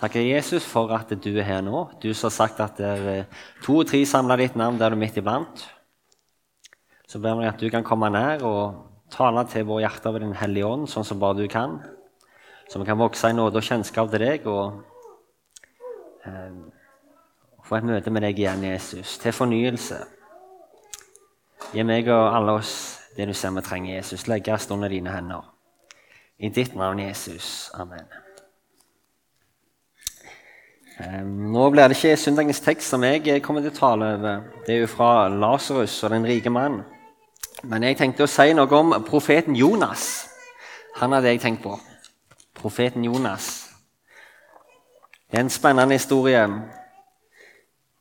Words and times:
Takker 0.00 0.24
Jesus 0.24 0.64
for 0.64 0.88
at 0.96 1.10
du 1.12 1.34
er 1.34 1.44
her 1.44 1.60
nå. 1.60 1.82
Du 2.00 2.08
som 2.14 2.30
har 2.30 2.36
sagt 2.38 2.60
at 2.64 2.78
det 2.80 2.88
er 2.88 3.24
to 3.60 3.82
og 3.82 3.88
tre 3.90 4.00
samla 4.08 4.38
ditt 4.40 4.56
navn, 4.56 4.78
der 4.80 4.88
du 4.88 4.96
er 4.96 5.02
midt 5.02 5.18
iblant. 5.20 5.66
Så 7.04 7.20
ber 7.20 7.36
vi 7.36 7.48
at 7.48 7.60
du 7.60 7.68
kan 7.68 7.84
komme 7.84 8.08
nær 8.08 8.40
og 8.48 8.86
tale 9.12 9.44
til 9.50 9.66
våre 9.68 9.84
hjerter 9.84 10.14
ved 10.14 10.24
Din 10.24 10.38
Hellige 10.38 10.68
Ånd, 10.70 10.86
sånn 10.88 11.04
som 11.04 11.20
bare 11.20 11.42
du 11.42 11.48
kan. 11.52 11.80
Så 12.70 12.80
vi 12.80 12.86
kan 12.88 13.00
vokse 13.00 13.28
i 13.28 13.36
nåde 13.36 13.60
og 13.60 13.66
kjennskap 13.66 14.08
til 14.12 14.22
deg 14.24 14.46
og 14.48 14.80
eh, 16.24 16.54
få 17.66 17.80
et 17.80 17.88
møte 17.90 18.14
med 18.14 18.24
deg 18.24 18.40
igjen, 18.40 18.64
Jesus, 18.70 19.18
til 19.20 19.36
fornyelse. 19.36 20.00
Gi 21.74 21.84
meg 21.84 22.08
og 22.08 22.30
alle 22.38 22.56
oss 22.62 22.72
det 23.18 23.28
du 23.28 23.34
ser 23.34 23.52
vi 23.58 23.66
trenger, 23.66 23.96
Jesus. 23.98 24.28
Legge 24.30 24.54
oss 24.54 24.70
under 24.70 24.88
dine 24.88 25.12
hender. 25.12 25.44
I 26.38 26.48
ditt 26.48 26.78
navn, 26.78 27.02
Jesus. 27.04 27.68
Amen. 27.74 28.06
Nå 31.00 31.70
blir 31.72 31.88
det 31.88 31.96
ikke 31.96 32.16
søndagens 32.20 32.60
tekst 32.60 32.92
som 32.92 33.04
jeg 33.06 33.40
kommer 33.40 33.64
til 33.64 33.72
å 33.72 33.78
tale 33.78 34.08
over. 34.18 34.42
Det 34.66 34.74
er 34.74 34.82
jo 34.82 34.88
fra 34.90 35.30
Lasarus 35.32 35.94
og 36.04 36.12
den 36.12 36.26
rike 36.28 36.52
mannen. 36.52 36.82
Men 37.64 37.84
jeg 37.84 37.96
tenkte 37.96 38.26
å 38.26 38.28
si 38.28 38.52
noe 38.56 38.76
om 38.76 38.92
profeten 39.06 39.56
Jonas. 39.56 40.26
Han 41.00 41.14
hadde 41.16 41.32
jeg 41.32 41.40
tenkt 41.40 41.62
på. 41.64 41.72
Profeten 42.56 43.04
Jonas. 43.04 43.48
Det 45.30 45.38
er 45.38 45.46
en 45.46 45.52
spennende 45.52 45.96
historie. 45.96 46.42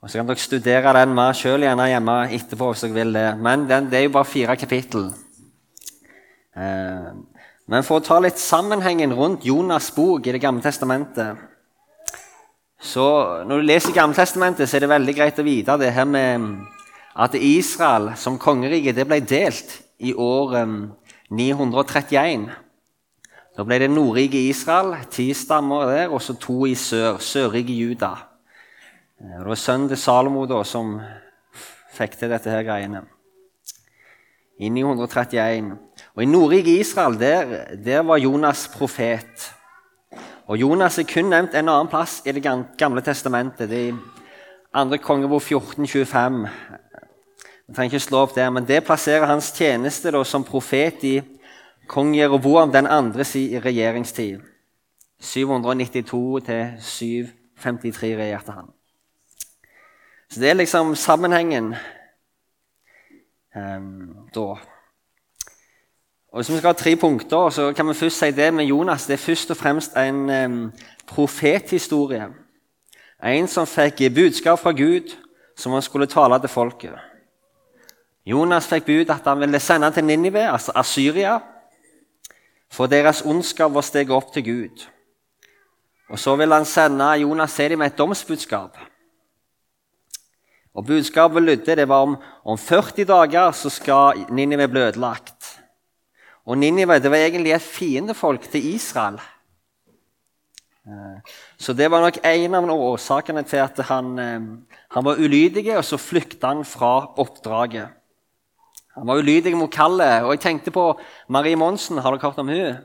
Og 0.01 0.09
Så 0.09 0.19
kan 0.19 0.27
dere 0.27 0.43
studere 0.43 0.93
den 0.99 1.15
mer 1.15 1.33
sjøl 1.33 1.63
hjemme 1.63 2.17
etterpå. 2.35 2.71
hvis 2.71 2.83
dere 2.83 2.93
vil 2.99 3.13
det. 3.13 3.37
Men 3.37 3.67
den, 3.69 3.89
det 3.91 3.99
er 3.99 4.03
jo 4.03 4.15
bare 4.17 4.25
fire 4.25 4.55
kapittel. 4.55 5.13
Eh, 6.55 7.11
men 7.67 7.83
for 7.83 7.99
å 7.99 8.03
ta 8.03 8.19
litt 8.19 8.39
sammenhengen 8.39 9.13
rundt 9.13 9.45
Jonas' 9.45 9.95
bok 9.95 10.27
i 10.27 10.31
Det 10.31 10.41
gamle 10.41 10.61
testamentet 10.61 11.48
så 12.79 13.43
Når 13.43 13.57
du 13.57 13.65
leser 13.67 13.93
Gammeltestamentet, 13.93 14.69
så 14.69 14.77
er 14.77 14.85
det 14.85 14.89
veldig 14.89 15.15
greit 15.15 15.39
å 15.39 15.43
vite 15.43 15.75
det 15.81 15.91
her 15.91 16.07
med 16.07 16.61
at 17.19 17.35
Israel 17.35 18.13
som 18.15 18.39
kongerike 18.39 18.93
det 18.95 19.03
ble 19.07 19.19
delt 19.19 19.73
i 19.99 20.13
år 20.15 20.55
931. 21.29 22.47
Da 23.57 23.65
ble 23.67 23.81
det 23.81 23.89
Nordriket 23.91 24.39
Israel, 24.53 24.93
ti 25.11 25.33
stammer 25.35 25.89
der, 25.91 26.13
og 26.13 26.21
så 26.23 26.37
to 26.39 26.63
i 26.69 26.75
sør, 26.79 27.19
Sørriket 27.19 27.75
Juda. 27.75 28.13
Det 29.19 29.43
var 29.43 29.59
sønnen 29.59 29.89
til 29.91 29.99
Salomo 29.99 30.45
da, 30.47 30.61
som 30.63 30.95
fikk 31.97 32.15
til 32.15 32.31
dette 32.31 32.53
her 32.53 32.63
greiene. 32.63 33.03
I 34.59 34.69
931. 34.71 35.73
Og 36.15 36.23
I 36.23 36.27
Nordriket 36.31 36.79
Israel 36.85 37.19
der, 37.19 37.75
der 37.75 38.07
var 38.07 38.23
Jonas 38.23 38.69
profet. 38.71 39.49
Og 40.49 40.57
Jonas 40.57 40.97
er 40.97 41.05
kun 41.05 41.27
nevnt 41.29 41.53
en 41.53 41.67
annen 41.69 41.89
plass 41.91 42.23
i 42.25 42.31
Det 42.33 42.41
gamle 42.77 43.01
testamentet. 43.05 43.69
Det 43.69 43.89
er 43.89 43.97
andre 44.73 44.97
kongebok 44.97 45.43
1425. 45.45 46.47
Vi 47.67 47.75
trenger 47.75 47.93
ikke 47.93 47.99
slå 47.99 48.23
opp 48.23 48.33
der, 48.35 48.49
men 48.49 48.65
Det 48.65 48.83
plasserer 48.83 49.25
hans 49.25 49.51
tjeneste 49.51 50.11
da, 50.11 50.23
som 50.23 50.43
profet 50.43 51.03
i 51.03 51.21
kong 51.87 52.15
Jeroboam 52.15 52.71
den 52.71 52.87
andres 52.87 53.35
regjeringstid. 53.35 54.41
792 55.21 56.41
til 56.45 56.73
753 56.81 58.17
regjerte 58.17 58.51
han. 58.51 58.73
Så 60.29 60.39
det 60.39 60.49
er 60.49 60.53
liksom 60.53 60.95
sammenhengen 60.95 61.75
um, 63.55 64.27
da. 64.33 64.55
Og 66.31 66.37
Hvis 66.37 66.51
vi 66.51 66.57
skal 66.57 66.67
ha 66.67 66.73
tre 66.73 66.95
punkter, 66.95 67.49
så 67.49 67.73
kan 67.73 67.87
vi 67.87 67.93
først 67.93 68.19
si 68.19 68.31
det 68.31 68.53
med 68.53 68.65
Jonas. 68.65 69.05
Det 69.05 69.13
er 69.13 69.17
først 69.17 69.51
og 69.51 69.57
fremst 69.57 69.97
en 69.97 70.29
um, 70.29 70.71
profethistorie. 71.07 72.27
En 73.23 73.47
som 73.47 73.67
fikk 73.67 74.13
budskap 74.13 74.59
fra 74.59 74.71
Gud 74.71 75.15
som 75.57 75.73
han 75.75 75.81
skulle 75.81 76.07
tale 76.07 76.39
til 76.39 76.49
folket. 76.49 76.95
Jonas 78.25 78.67
fikk 78.69 78.85
bud 78.85 79.09
at 79.09 79.25
han 79.25 79.39
ville 79.39 79.59
sende 79.59 79.91
til 79.91 80.05
Ninive, 80.05 80.45
altså 80.51 80.71
Asyria, 80.75 81.39
for 82.71 82.85
deres 82.85 83.23
ondskap 83.25 83.73
var 83.73 83.81
steget 83.81 84.13
opp 84.13 84.33
til 84.33 84.45
Gud. 84.45 84.85
Og 86.09 86.19
Så 86.19 86.35
ville 86.35 86.55
han 86.55 86.65
sende 86.65 87.05
Jonas 87.21 87.53
til 87.53 87.69
dem 87.69 87.79
med 87.79 87.87
et 87.87 87.97
domsbudskap. 87.97 88.77
Og 90.73 90.85
Budskapet 90.85 91.43
lydde 91.43 91.75
det 91.75 91.87
var 91.89 92.05
om, 92.05 92.17
om 92.45 92.57
40 92.57 93.05
dager 93.05 93.51
så 93.51 93.69
skal 93.69 94.25
Ninive 94.29 94.67
bli 94.67 94.79
ødelagt. 94.79 95.38
Og 96.45 96.57
Ninive 96.57 96.99
det 96.99 97.11
var 97.11 97.17
egentlig 97.17 97.53
et 97.53 97.61
fiendefolk 97.61 98.47
til 98.51 98.73
Israel. 98.75 99.19
Eh, 100.87 101.19
så 101.57 101.73
det 101.73 101.91
var 101.91 102.01
nok 102.01 102.19
en 102.25 102.55
av 102.55 102.69
årsakene 102.73 103.43
til 103.43 103.61
at 103.63 103.79
han, 103.89 104.19
eh, 104.19 104.41
han 104.95 105.05
var 105.05 105.19
ulydig, 105.19 105.77
og 105.77 105.85
så 105.85 105.97
flykta 105.97 106.47
han 106.47 106.65
fra 106.65 107.13
oppdraget. 107.17 107.89
Han 108.95 109.07
var 109.07 109.17
ulydig 109.17 109.57
mot 109.57 109.71
kallet. 109.71 110.23
Og 110.23 110.33
jeg 110.35 110.39
tenkte 110.39 110.71
på 110.71 110.99
Marie 111.29 111.55
Monsen. 111.55 111.97
Har 111.97 112.11
dere 112.11 112.21
hørt 112.21 112.37
om 112.37 112.47
hun? 112.47 112.75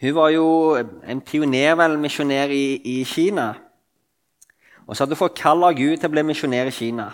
Hun 0.00 0.14
var 0.14 0.28
jo 0.28 0.76
en 1.06 1.20
pionermisjonær 1.20 2.48
i, 2.48 2.80
i 2.84 3.04
Kina. 3.04 3.54
Og 4.86 4.96
så 4.96 5.04
hadde 5.04 5.14
hun 5.14 5.28
fått 5.28 5.38
kall 5.38 5.62
av 5.62 5.76
Gud 5.78 6.00
til 6.00 6.08
å 6.08 6.14
bli 6.14 6.24
misjonær 6.26 6.66
i 6.66 6.74
Kina. 6.74 7.10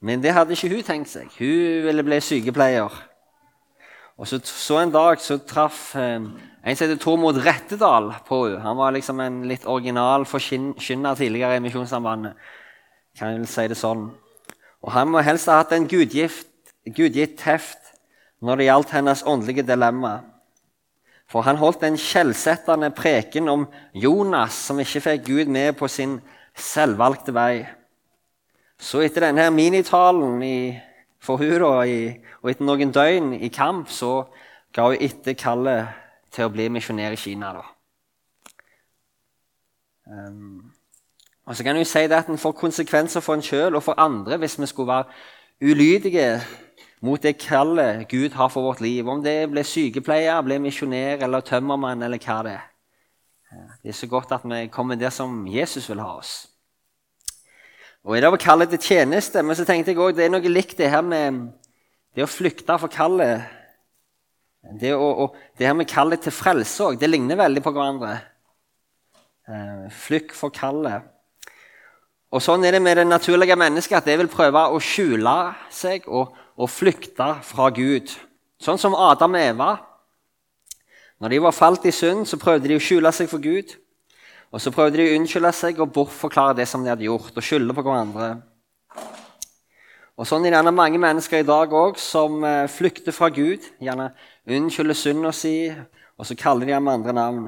Men 0.00 0.22
det 0.22 0.34
hadde 0.34 0.52
ikke 0.52 0.68
hun 0.74 0.82
tenkt 0.84 1.12
seg. 1.12 1.30
Hun 1.38 1.86
ville 1.86 2.04
bli 2.04 2.18
sykepleier. 2.20 2.92
Og 4.18 4.26
så, 4.26 4.40
så 4.42 4.80
en 4.82 4.90
dag 4.90 5.20
så 5.22 5.38
traff 5.46 5.92
eh, 5.96 6.18
en 6.18 6.76
som 6.76 6.84
heter 6.88 6.98
Tormod 6.98 7.38
Rettedal 7.44 8.10
på 8.26 8.40
henne. 8.48 8.62
Han 8.64 8.78
var 8.80 8.94
liksom 8.96 9.20
en 9.22 9.42
litt 9.46 9.66
original 9.66 10.26
forkynner 10.26 11.18
tidligere 11.18 11.56
i 11.56 11.62
Misjonssambandet. 11.62 12.34
Kan 13.18 13.30
jeg 13.30 13.38
vel 13.38 13.50
si 13.50 13.68
det 13.70 13.78
sånn. 13.78 14.08
Og 14.82 14.90
Han 14.94 15.12
må 15.12 15.22
helst 15.22 15.48
ha 15.50 15.60
hatt 15.60 15.74
en 15.74 15.86
gudgift, 15.90 16.50
gudgitt 16.84 17.38
teft 17.38 17.94
når 18.42 18.58
det 18.58 18.66
gjaldt 18.68 18.92
hennes 18.94 19.22
åndelige 19.26 19.66
dilemma. 19.66 20.18
For 21.28 21.44
han 21.44 21.58
holdt 21.60 21.82
en 21.84 21.98
skjellsettende 22.00 22.88
preken 22.96 23.50
om 23.52 23.66
Jonas, 23.92 24.56
som 24.68 24.78
ikke 24.80 25.02
fikk 25.04 25.26
Gud 25.26 25.50
med 25.52 25.74
på 25.76 25.88
sin 25.92 26.18
selvvalgte 26.56 27.34
vei. 27.36 27.66
Så 28.80 29.02
etter 29.04 29.26
denne 29.26 29.50
minitalen 29.52 30.38
i 30.42 30.58
for 31.20 31.36
hun 31.36 31.60
da, 31.60 31.72
og 32.42 32.50
etter 32.50 32.64
noen 32.64 32.92
døgn 32.94 33.32
i 33.34 33.50
kamp 33.52 33.90
så 33.90 34.28
ga 34.74 34.90
hun 34.90 35.02
etter 35.02 35.36
kallet 35.38 35.88
til 36.34 36.46
å 36.46 36.52
bli 36.52 36.68
misjonær 36.72 37.16
i 37.16 37.20
Kina. 37.20 37.52
da. 37.58 37.64
Um, 40.08 40.72
og 41.44 41.56
så 41.56 41.64
kan 41.64 41.76
hun 41.76 41.84
si 41.84 42.00
det 42.08 42.16
at 42.16 42.28
En 42.28 42.38
får 42.38 42.52
konsekvenser 42.52 43.20
for 43.20 43.36
en 43.36 43.42
sjøl 43.44 43.76
og 43.76 43.82
for 43.82 44.00
andre 44.00 44.38
hvis 44.40 44.58
vi 44.60 44.66
skulle 44.66 44.88
være 44.88 45.04
ulydige 45.60 46.40
mot 47.00 47.22
det 47.22 47.38
kallet 47.38 48.08
Gud 48.08 48.30
har 48.30 48.48
for 48.48 48.62
vårt 48.62 48.80
liv. 48.80 49.08
Om 49.08 49.22
det 49.22 49.50
blir 49.50 49.62
sykepleier, 49.62 50.42
blir 50.42 50.58
misjonær 50.58 51.24
eller 51.24 51.40
tømmermann 51.40 52.02
eller 52.02 52.18
hva 52.18 52.42
det 52.42 52.52
er. 52.52 52.66
Det 53.82 53.88
er 53.88 53.96
så 53.96 54.06
godt 54.06 54.32
at 54.32 54.44
vi 54.44 54.66
kommer 54.68 54.94
der 54.94 55.10
som 55.10 55.46
Jesus 55.46 55.88
vil 55.88 56.00
ha 56.00 56.18
oss. 56.18 56.48
Og 58.08 58.16
I 58.16 58.20
dag 58.24 58.32
var 58.32 58.40
kallet 58.40 58.70
til 58.72 58.80
tjeneste, 58.80 59.42
men 59.44 59.56
så 59.56 59.66
tenkte 59.68 59.92
jeg 59.92 60.00
også, 60.00 60.16
det 60.16 60.24
er 60.24 60.30
noe 60.32 60.48
likt 60.48 60.78
det 60.80 60.88
her 60.88 61.02
med 61.04 61.42
det 62.16 62.24
å 62.24 62.30
flykte 62.30 62.78
for 62.80 62.88
kallet. 62.88 63.44
Det, 64.80 64.94
å, 64.96 65.10
og, 65.26 65.34
det 65.60 65.68
her 65.68 65.76
med 65.76 65.90
kallet 65.90 66.22
til 66.24 66.32
frelse 66.32 66.86
òg, 66.86 66.96
det 66.96 67.10
ligner 67.10 67.36
veldig 67.36 67.60
på 67.66 67.72
hverandre. 67.76 68.14
Eh, 69.44 69.84
flykt 69.92 70.32
for 70.38 70.48
kallet. 70.56 71.04
Og 72.32 72.40
Sånn 72.44 72.64
er 72.64 72.78
det 72.78 72.80
med 72.86 72.96
det 72.96 73.04
naturlige 73.10 73.58
mennesket, 73.60 73.98
at 74.00 74.08
det 74.08 74.16
vil 74.22 74.32
prøve 74.32 74.64
å 74.72 74.80
skjule 74.80 75.36
seg 75.68 76.08
og, 76.08 76.32
og 76.56 76.72
flykte 76.72 77.28
fra 77.44 77.68
Gud. 77.76 78.08
Sånn 78.56 78.80
som 78.80 78.96
Adam 78.96 79.36
og 79.36 79.44
Eva. 79.50 79.68
Når 81.20 81.36
de 81.36 81.44
var 81.44 81.56
falt 81.60 81.84
i 81.84 81.92
synd, 81.92 82.24
så 82.24 82.40
prøvde 82.40 82.72
de 82.72 82.80
å 82.80 82.86
skjule 82.88 83.12
seg 83.12 83.28
for 83.28 83.44
Gud. 83.44 83.76
Og 84.48 84.60
Så 84.60 84.72
prøvde 84.72 84.96
de 84.96 85.08
å 85.10 85.16
unnskylde 85.18 85.52
seg 85.52 85.80
og 85.82 85.92
bortforklare 85.92 86.56
det 86.56 86.68
som 86.68 86.84
de 86.84 86.88
hadde 86.88 87.04
gjort, 87.04 87.34
og 87.36 87.44
skylde 87.44 87.74
på 87.76 87.84
hverandre. 87.84 88.28
Og 90.18 90.26
Sånn 90.26 90.46
er 90.48 90.56
det 90.56 90.74
mange 90.74 90.98
mennesker 90.98 91.42
i 91.42 91.46
dag 91.46 91.70
òg 91.70 91.98
som 92.00 92.40
eh, 92.42 92.66
flykter 92.66 93.14
fra 93.14 93.28
Gud. 93.30 93.62
Gjerne 93.78 94.08
unnskylder 94.48 94.96
synda 94.96 95.30
si, 95.36 95.68
og 96.18 96.26
så 96.26 96.34
kaller 96.38 96.66
de 96.66 96.74
ham 96.74 96.88
andre 96.90 97.14
navn. 97.14 97.44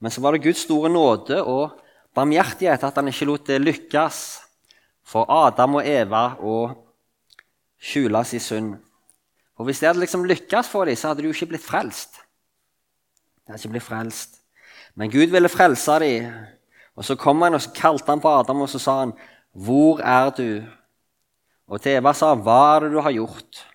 Men 0.00 0.14
så 0.14 0.22
var 0.22 0.32
det 0.32 0.44
Guds 0.46 0.62
store 0.64 0.88
nåde 0.92 1.42
og 1.42 1.76
barmhjertighet 2.16 2.86
at 2.86 2.96
han 2.96 3.10
ikke 3.10 3.28
lot 3.28 3.50
det 3.50 3.60
lykkes 3.60 4.22
for 5.06 5.28
Adam 5.28 5.78
og 5.80 5.88
Eva 5.88 6.24
å 6.40 6.56
skjule 7.76 8.24
sin 8.24 8.42
synd. 8.42 8.72
For 9.56 9.68
Hvis 9.68 9.80
det 9.80 9.90
hadde 9.90 10.04
liksom 10.04 10.24
lykkes 10.28 10.68
for 10.68 10.88
dem, 10.88 10.96
så 10.96 11.10
hadde 11.10 11.24
de 11.24 11.30
jo 11.30 11.36
ikke 11.36 11.52
blitt 11.54 11.64
frelst. 11.64 12.20
De 13.44 13.52
hadde 13.52 13.62
ikke 13.62 13.76
blitt 13.76 13.88
frelst. 13.88 14.35
Men 14.96 15.10
Gud 15.10 15.30
ville 15.30 15.48
frelse 15.48 15.98
dem. 16.00 16.32
Og 16.96 17.04
Så 17.04 17.14
kom 17.14 17.42
han 17.42 17.54
og 17.54 17.62
så 17.62 17.70
kalte 17.76 18.08
han 18.08 18.20
på 18.20 18.28
Adam 18.28 18.60
og 18.60 18.68
så 18.68 18.78
sa 18.78 18.98
han, 18.98 19.12
'Hvor 19.54 20.00
er 20.00 20.30
du?' 20.30 20.66
Og 21.68 21.80
til 21.80 21.92
Eva 21.92 22.12
sa 22.12 22.34
'Hva 22.34 22.76
er 22.76 22.80
det 22.80 22.92
du 22.92 23.00
har 23.00 23.12
gjort?' 23.12 23.66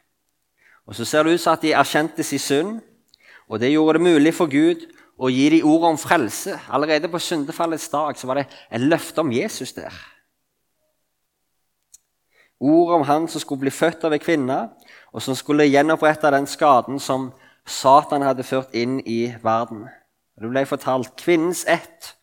Og 0.88 0.96
Så 0.96 1.06
ser 1.06 1.24
det 1.24 1.34
ut 1.34 1.40
som 1.40 1.54
at 1.54 1.62
de 1.62 1.74
erkjente 1.74 2.24
sin 2.24 2.40
synd, 2.40 2.82
og 3.50 3.60
det 3.60 3.72
gjorde 3.72 3.94
det 3.94 4.02
mulig 4.02 4.34
for 4.34 4.46
Gud 4.46 4.88
å 5.20 5.30
gi 5.30 5.50
dem 5.50 5.68
ordet 5.68 5.90
om 5.90 5.98
frelse. 5.98 6.60
Allerede 6.70 7.08
på 7.08 7.20
syndefallets 7.20 7.90
dag 7.90 8.18
så 8.18 8.28
var 8.28 8.34
det 8.34 8.48
et 8.72 8.82
løfte 8.82 9.20
om 9.20 9.32
Jesus 9.32 9.74
der. 9.74 9.94
Ordet 12.60 12.96
om 12.96 13.02
han 13.02 13.28
som 13.28 13.42
skulle 13.42 13.60
bli 13.60 13.70
født 13.70 14.04
av 14.04 14.14
ei 14.14 14.20
kvinne, 14.22 14.70
og 15.14 15.22
som 15.22 15.36
skulle 15.36 15.70
gjenopprette 15.70 16.32
den 16.32 16.48
skaden 16.48 17.00
som 17.00 17.32
Satan 17.66 18.22
hadde 18.22 18.44
ført 18.44 18.74
inn 18.74 19.00
i 19.06 19.36
verden. 19.44 19.88
Det 20.40 20.50
ble 20.50 20.66
fortalt 20.66 21.16
kvinnens 21.20 21.66
ett 21.70 22.16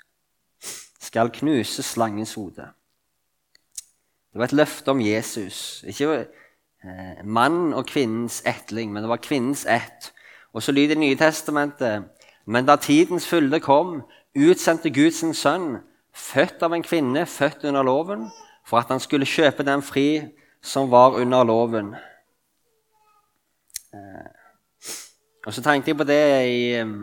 skal 1.00 1.30
knuse 1.32 1.82
slangens 1.82 2.34
hode. 2.34 2.66
Det 4.32 4.40
var 4.40 4.48
et 4.48 4.58
løfte 4.58 4.92
om 4.92 5.00
Jesus. 5.00 5.84
Ikke 5.88 6.26
eh, 6.84 7.24
mann 7.24 7.74
og 7.74 7.86
kvinnens 7.86 8.42
ettling, 8.46 8.92
men 8.92 9.04
det 9.04 9.10
var 9.10 9.22
kvinnens 9.24 9.66
ett. 9.66 10.12
Og 10.52 10.62
så 10.62 10.72
lyder 10.72 10.94
Det 10.94 11.04
nye 11.04 11.16
testamentet 11.16 12.08
men 12.48 12.64
da 12.64 12.78
tidens 12.80 13.26
fylde 13.28 13.60
kom, 13.60 14.02
utsendte 14.32 14.90
Gud 14.90 15.12
sin 15.12 15.34
sønn, 15.36 15.82
født 16.16 16.62
av 16.64 16.72
en 16.72 16.84
kvinne, 16.84 17.26
født 17.28 17.66
under 17.68 17.84
loven, 17.84 18.30
for 18.64 18.80
at 18.80 18.88
han 18.88 19.02
skulle 19.04 19.28
kjøpe 19.28 19.66
den 19.68 19.84
fri 19.84 20.22
som 20.64 20.88
var 20.90 21.18
under 21.20 21.44
loven. 21.44 21.92
Eh, 23.92 24.32
og 25.44 25.52
så 25.52 25.64
tenkte 25.64 25.92
jeg 25.92 26.00
på 26.00 26.08
det 26.08 26.22
i 26.48 26.62
eh, 26.80 26.96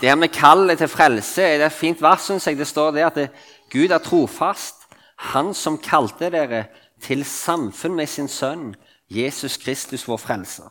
Det 0.00 0.08
her 0.08 0.16
med 0.16 0.28
kallet 0.28 0.78
til 0.78 0.88
frelse 0.88 1.42
det 1.42 1.60
er 1.60 1.66
et 1.66 1.72
fint 1.72 2.02
vers, 2.02 2.22
syns 2.24 2.46
jeg. 2.46 2.56
Det 2.56 2.66
står 2.66 2.90
det 2.96 3.02
at 3.04 3.14
det, 3.14 3.30
Gud 3.72 3.90
er 3.90 3.98
trofast, 3.98 4.76
Han 5.16 5.54
som 5.54 5.76
kalte 5.78 6.30
dere 6.32 6.64
til 7.00 7.24
samfunn 7.24 7.94
med 7.94 8.06
sin 8.06 8.28
sønn, 8.28 8.74
Jesus 9.10 9.56
Kristus, 9.56 10.08
vår 10.08 10.16
frelser. 10.16 10.70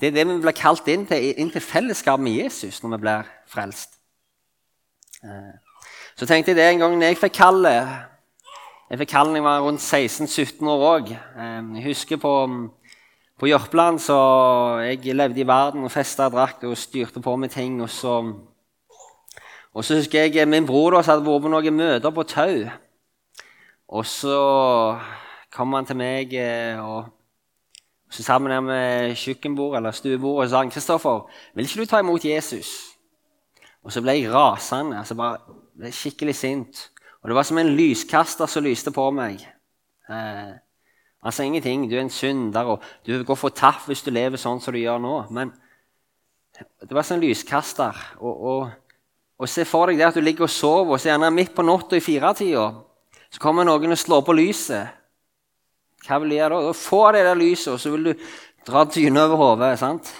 Det 0.00 0.06
er 0.06 0.10
det 0.12 0.26
vi 0.28 0.40
blir 0.42 0.52
kalt 0.52 0.88
inn 0.92 1.06
til, 1.06 1.30
inn 1.40 1.50
til 1.50 1.64
fellesskap 1.64 2.20
med 2.20 2.36
Jesus 2.36 2.82
når 2.82 2.90
vi 2.96 3.00
blir 3.00 3.30
frelst. 3.48 3.96
Eh, 5.24 5.54
så 6.16 6.26
tenkte 6.26 6.52
jeg 6.52 6.58
det 6.58 6.66
en 6.68 6.82
gang 6.82 7.02
jeg 7.02 7.16
fikk 7.16 7.32
kallet 7.38 7.88
Jeg 8.90 8.98
fikk 9.00 9.10
kallet 9.14 9.32
da 9.32 9.40
jeg 9.40 9.46
var 9.46 9.62
rundt 9.64 9.80
16-17 9.80 10.68
år 10.68 10.84
òg. 10.90 11.14
Eh, 11.14 11.62
jeg 11.78 11.86
husker 11.86 12.20
på, 12.20 12.34
på 13.40 13.48
Jørpeland 13.50 13.98
så 13.98 14.16
jeg 14.84 15.16
levde 15.16 15.42
i 15.42 15.46
verden 15.46 15.84
og 15.84 15.92
festa 15.92 16.28
drakk 16.30 16.62
og 16.68 16.78
styrte 16.78 17.20
på 17.20 17.36
med 17.36 17.50
ting. 17.50 17.80
Og 17.82 17.90
så, 17.90 18.20
og 19.74 19.84
så 19.84 19.98
husker 19.98 20.28
jeg 20.28 20.48
min 20.48 20.66
bror 20.66 20.94
da, 20.94 21.02
som 21.02 21.16
hadde 21.16 21.26
vært 21.26 21.44
på 21.44 21.52
noen 21.52 21.78
møter 21.78 22.14
på 22.14 22.26
Tau. 22.30 22.64
Og 23.94 24.06
så 24.06 24.38
kom 25.54 25.74
han 25.74 25.86
til 25.86 25.98
meg 25.98 26.32
og, 26.82 27.10
og 28.06 28.14
så 28.14 28.22
sammen 28.22 28.54
her 28.54 28.62
med 28.64 29.14
kjøkkenbordet 29.18 29.78
eller 29.80 29.94
stuebordet 29.94 30.46
og 30.46 30.50
sa 30.50 30.62
han, 30.62 30.70
'Kristoffer, 30.70 31.30
vil 31.54 31.66
ikke 31.66 31.80
du 31.80 31.86
ta 31.86 31.98
imot 31.98 32.24
Jesus?' 32.24 32.94
Og 33.84 33.92
så 33.92 34.00
ble 34.00 34.16
jeg 34.16 34.32
rasende. 34.32 34.98
altså 34.98 35.14
bare 35.14 35.92
Skikkelig 35.92 36.34
sint. 36.34 36.90
Og 37.22 37.28
det 37.28 37.34
var 37.34 37.42
som 37.42 37.58
en 37.58 37.76
lyskaster 37.76 38.46
som 38.46 38.64
lyste 38.64 38.90
på 38.90 39.10
meg. 39.10 39.42
Eh, 40.10 40.52
altså 41.24 41.42
ingenting. 41.42 41.88
Du 41.90 41.96
er 41.96 42.04
en 42.04 42.12
synder, 42.12 42.76
og 42.76 42.84
du 43.06 43.16
går 43.24 43.40
fortapt 43.40 43.88
hvis 43.88 44.04
du 44.04 44.12
lever 44.14 44.40
sånn 44.40 44.60
som 44.62 44.74
du 44.74 44.80
gjør 44.82 45.00
nå. 45.02 45.18
Men 45.34 45.52
det 46.54 46.92
var 46.94 47.08
en 47.10 47.24
lyskaster. 47.24 47.98
Og, 48.20 48.34
og, 48.52 49.06
og 49.40 49.50
se 49.50 49.66
for 49.66 49.90
deg 49.90 49.98
det 49.98 50.10
at 50.12 50.18
du 50.18 50.22
ligger 50.24 50.46
og 50.46 50.52
sover, 50.52 50.94
og 50.94 51.00
så 51.00 51.14
gjerne 51.14 51.32
midt 51.34 51.54
på 51.56 51.66
natta 51.66 51.98
i 51.98 52.04
firetida 52.04 52.68
så 53.34 53.42
kommer 53.42 53.66
noen 53.66 53.90
og 53.90 53.98
slår 53.98 54.22
på 54.22 54.36
lyset. 54.38 54.92
Hva 56.06 56.20
vil 56.22 56.30
du 56.30 56.36
gjøre 56.36 56.60
da? 56.62 56.74
Få 56.78 57.00
det 57.16 57.24
der 57.26 57.38
lyset, 57.38 57.72
og 57.72 57.80
så 57.82 57.90
vil 57.90 58.12
du 58.12 58.26
dra 58.66 58.84
dyna 58.86 59.24
over 59.26 59.40
hodet. 59.40 60.12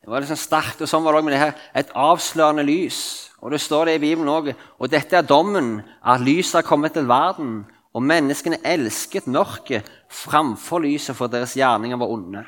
Det 0.00 0.10
var 0.10 0.24
liksom 0.24 0.40
sterkt, 0.40 0.80
og 0.82 0.90
sånn 0.90 1.04
var 1.04 1.14
det 1.14 1.20
også 1.20 1.28
med 1.28 1.34
det 1.36 1.42
her. 1.44 1.60
Et 1.78 1.92
avslørende 1.94 2.64
lys. 2.66 2.98
Og 3.40 3.54
det 3.54 3.60
står 3.62 3.86
det 3.86 3.94
i 3.98 4.02
Bibelen 4.02 4.32
òg. 4.32 4.50
Og 4.80 4.90
dette 4.90 5.16
er 5.16 5.28
dommen, 5.28 5.84
at 6.02 6.24
lyset 6.24 6.58
har 6.58 6.66
kommet 6.66 6.96
til 6.96 7.06
verden. 7.08 7.60
Og 7.94 8.02
menneskene 8.06 8.60
elsket 8.66 9.26
mørket 9.26 9.88
framfor 10.10 10.84
lyset, 10.84 11.16
for 11.16 11.30
deres 11.30 11.56
gjerninger 11.58 11.98
var 11.98 12.12
onde. 12.12 12.44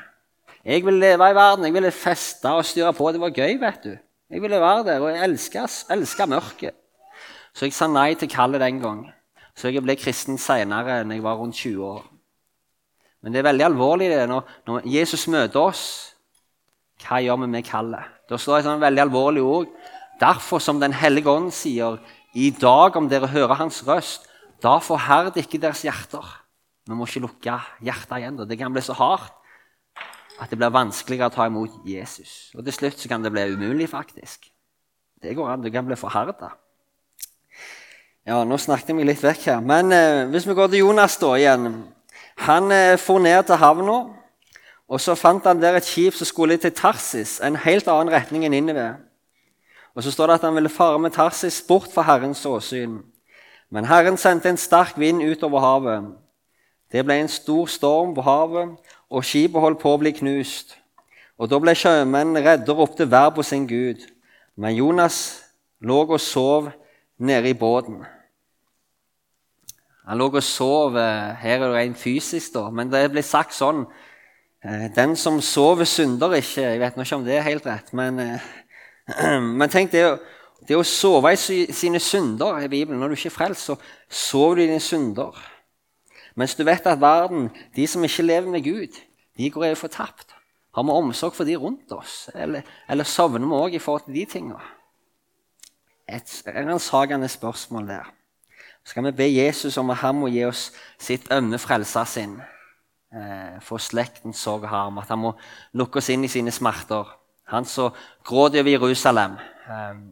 Jeg 0.63 0.85
ville 0.85 0.99
leve 0.99 1.27
i 1.29 1.35
verden, 1.35 1.65
jeg 1.67 1.75
ville 1.75 1.91
feste 1.91 2.51
og 2.51 2.63
styre 2.65 2.93
på. 2.95 3.11
Det 3.11 3.19
var 3.19 3.35
gøy, 3.35 3.57
vet 3.59 3.83
du. 3.83 3.97
Jeg 4.31 4.41
ville 4.41 4.61
være 4.61 4.85
der, 4.87 5.03
og 5.03 5.11
jeg 5.11 5.23
elska 5.91 6.25
mørket. 6.25 6.77
Så 7.53 7.67
jeg 7.67 7.75
sa 7.75 7.89
nei 7.91 8.13
til 8.17 8.31
kallet 8.31 8.63
den 8.63 8.79
gang. 8.81 9.03
Så 9.53 9.69
jeg 9.69 9.83
ble 9.83 9.95
kristen 9.99 10.39
seinere, 10.41 11.03
når 11.03 11.19
jeg 11.19 11.23
var 11.25 11.37
rundt 11.37 11.59
20 11.59 11.85
år. 11.85 12.01
Men 13.21 13.33
det 13.33 13.39
er 13.39 13.49
veldig 13.51 13.65
alvorlig 13.67 14.09
det 14.11 14.23
når, 14.27 14.47
når 14.67 14.87
Jesus 14.89 15.27
møter 15.31 15.61
oss. 15.61 15.83
Hva 17.03 17.19
gjør 17.23 17.43
vi 17.43 17.51
med 17.51 17.67
kallet? 17.67 18.09
Da 18.29 18.39
står 18.39 18.57
det 18.57 18.67
sånn 18.67 18.81
veldig 18.81 19.03
alvorlig 19.03 19.43
ord. 19.43 19.69
Derfor, 20.19 20.59
som 20.63 20.79
Den 20.79 20.95
hellige 20.95 21.29
ånd 21.29 21.51
sier, 21.53 21.99
i 22.33 22.49
dag 22.49 22.95
om 22.97 23.09
dere 23.09 23.29
hører 23.29 23.59
Hans 23.59 23.83
røst, 23.87 24.25
da 24.63 24.77
forherd 24.83 25.37
ikke 25.39 25.59
deres 25.61 25.83
hjerter. 25.83 26.25
Vi 26.87 26.95
må 26.95 27.07
ikke 27.07 27.23
lukke 27.23 27.59
hjertet 27.83 28.17
igjen. 28.19 28.41
Det 28.47 28.59
kan 28.59 28.73
bli 28.73 28.83
så 28.83 28.95
hardt 28.97 29.39
at 30.41 30.49
det 30.49 30.57
blir 30.57 30.73
vanskeligere 30.73 31.29
å 31.29 31.33
ta 31.33 31.45
imot 31.47 31.83
Jesus. 31.87 32.51
Og 32.57 32.65
til 32.65 32.75
slutt 32.75 33.03
kan 33.09 33.23
det 33.23 33.31
bli 33.31 33.45
umulig, 33.53 33.87
faktisk. 33.91 34.49
Det 35.21 35.35
går 35.37 35.53
an. 35.53 35.63
Du 35.63 35.69
kan 35.71 35.85
bli 35.87 35.95
forherda. 35.99 36.51
Ja, 38.27 38.41
nå 38.47 38.57
snakket 38.59 38.95
vi 38.95 39.05
litt 39.07 39.23
vekk 39.23 39.45
her. 39.51 39.61
Men 39.63 39.91
eh, 39.91 40.23
hvis 40.31 40.47
vi 40.47 40.55
går 40.55 40.71
til 40.71 40.85
Jonas 40.85 41.19
da 41.19 41.33
igjen 41.37 41.69
han 42.47 42.71
eh, 42.71 42.97
for 42.97 43.21
ned 43.23 43.45
til 43.47 43.59
havna, 43.59 43.97
og 44.89 45.01
så 45.01 45.15
fant 45.15 45.45
han 45.47 45.61
der 45.61 45.77
et 45.77 45.87
skip 45.87 46.15
som 46.17 46.27
skulle 46.27 46.57
til 46.59 46.73
Tarsis, 46.75 47.39
en 47.43 47.59
helt 47.63 47.87
annen 47.91 48.11
retning 48.13 48.45
enn 48.47 48.55
Ninive. 48.55 48.89
Og 49.93 50.03
så 50.05 50.11
står 50.11 50.31
det 50.31 50.39
at 50.39 50.47
han 50.47 50.55
ville 50.57 50.71
fare 50.71 50.99
med 50.99 51.13
Tarsis 51.15 51.61
bort 51.67 51.91
fra 51.93 52.05
Herrens 52.07 52.43
åsyn. 52.49 53.01
Men 53.73 53.87
Herren 53.89 54.17
sendte 54.21 54.51
en 54.51 54.57
sterk 54.57 54.99
vind 55.01 55.23
utover 55.25 55.63
havet. 55.63 56.11
Det 56.93 57.01
ble 57.01 57.15
en 57.23 57.31
stor 57.31 57.65
storm 57.65 58.11
på 58.13 58.21
havet, 58.21 58.75
og 59.09 59.25
skipet 59.25 59.63
holdt 59.63 59.79
på 59.81 59.95
å 59.95 59.97
bli 60.01 60.11
knust. 60.13 60.75
Og 61.41 61.49
Da 61.49 61.57
ble 61.57 61.73
sjømennene 61.73 62.43
redde 62.45 62.69
og 62.69 62.83
ropte 62.83 63.07
hver 63.09 63.31
på 63.33 63.41
sin 63.41 63.65
Gud. 63.67 64.03
Men 64.55 64.75
Jonas 64.77 65.41
lå 65.81 66.03
og 66.05 66.21
sov 66.21 66.69
nede 67.17 67.49
i 67.49 67.57
båten. 67.57 68.03
Han 70.05 70.21
lå 70.21 70.29
og 70.29 70.43
sov. 70.43 70.93
Her 70.93 71.57
er 71.57 71.65
det 71.65 71.73
rent 71.73 71.97
fysisk, 71.97 72.53
da. 72.53 72.69
Men 72.69 72.93
det 72.93 73.07
blir 73.09 73.25
sagt 73.25 73.57
sånn 73.57 73.87
eh, 74.61 74.85
Den 74.93 75.15
som 75.17 75.41
sover, 75.41 75.89
synder 75.89 76.37
ikke. 76.37 76.61
Jeg 76.61 76.79
vet 76.79 77.01
ikke 77.01 77.17
om 77.17 77.25
det 77.25 77.39
er 77.39 77.49
helt 77.49 77.65
rett, 77.65 77.89
men, 77.93 78.19
eh, 78.19 78.49
men 79.59 79.69
tenk 79.73 79.91
det, 79.97 80.05
det 80.67 80.77
å 80.77 80.85
sove 80.87 81.33
i 81.33 81.65
sine 81.73 81.99
synder 81.99 82.61
i 82.63 82.69
Bibelen 82.71 82.99
Når 83.01 83.11
du 83.11 83.17
ikke 83.17 83.31
er 83.31 83.35
frelst, 83.35 83.67
så 83.67 83.75
sover 84.09 84.55
du 84.55 84.61
i 84.63 84.67
dine 84.67 84.83
synder. 84.83 85.35
Mens 86.35 86.55
du 86.55 86.63
vet 86.65 86.87
at 86.89 87.01
verden, 87.01 87.49
de 87.75 87.87
som 87.87 88.03
ikke 88.03 88.25
lever 88.25 88.49
med 88.49 88.63
Gud, 88.65 88.95
de 89.37 89.49
går 89.49 89.67
over 89.67 89.75
fortapt. 89.75 90.33
Har 90.73 90.83
vi 90.83 90.89
omsorg 90.89 91.35
for 91.37 91.45
de 91.45 91.55
rundt 91.57 91.91
oss, 91.93 92.29
eller, 92.33 92.65
eller 92.89 93.05
sovner 93.05 93.45
vi 93.45 93.59
òg 93.59 93.75
i 93.77 93.81
forhold 93.83 94.07
til 94.07 94.17
de 94.17 94.25
tinga? 94.25 94.61
Et 96.09 96.31
ransakende 96.47 97.29
spørsmål 97.29 97.87
der 97.87 98.09
skal 98.83 99.05
vi 99.05 99.11
be 99.15 99.27
Jesus 99.31 99.77
om 99.77 99.89
at 99.93 100.01
han 100.01 100.17
må 100.19 100.27
gi 100.27 100.43
oss 100.43 100.65
sitt 100.99 101.29
ømme 101.31 101.55
frelsersinn 101.61 102.35
eh, 103.15 103.61
for 103.63 103.79
slektens 103.79 104.41
sorg 104.43 104.65
og 104.65 104.73
harm. 104.73 104.99
At 104.99 105.13
han 105.13 105.21
må 105.23 105.31
lukke 105.79 106.01
oss 106.01 106.09
inn 106.11 106.25
i 106.27 106.31
sine 106.31 106.51
smerter. 106.51 107.07
Han 107.53 107.63
som 107.65 107.95
gråter 108.27 108.59
over 108.59 108.75
Jerusalem. 108.75 109.37
Eh, 109.69 110.03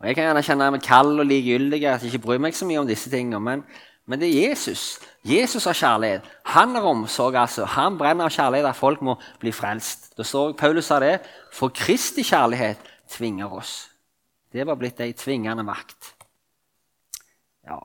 og 0.00 0.06
Jeg 0.06 0.16
kan 0.16 0.24
gjerne 0.24 0.42
kjenne 0.42 0.70
meg 0.72 0.82
kald 0.84 1.20
og 1.20 1.26
likegyldig, 1.28 1.80
at 1.84 2.02
jeg 2.02 2.14
ikke 2.14 2.24
bryr 2.24 2.40
meg 2.40 2.56
så 2.56 2.64
mye 2.64 2.80
om 2.80 2.88
disse 2.88 3.10
tingene. 3.12 3.40
Men, 3.44 3.64
men, 4.08 4.20
det 4.20 4.30
er 4.30 4.48
Jesus. 4.48 4.98
Jesus 5.28 5.66
har 5.68 5.76
kjærlighet. 5.76 6.30
Han 6.54 6.72
har 6.74 6.88
omsorg. 6.88 7.36
altså. 7.36 7.66
Han 7.76 7.98
brenner 8.00 8.24
av 8.24 8.32
kjærlighet 8.32 8.70
at 8.70 8.78
folk 8.78 9.02
må 9.04 9.18
bli 9.40 9.52
frelst. 9.52 10.14
Da 10.16 10.24
står 10.24 10.56
Paulus 10.56 10.88
sa 10.88 11.02
det. 11.04 11.18
For 11.52 11.68
Kristi 11.68 12.24
kjærlighet 12.24 12.80
tvinger 13.12 13.52
oss. 13.52 13.90
Det 14.52 14.64
var 14.66 14.80
blitt 14.80 15.00
ei 15.04 15.12
tvingende 15.12 15.62
makt. 15.68 16.14
Ja. 17.68 17.76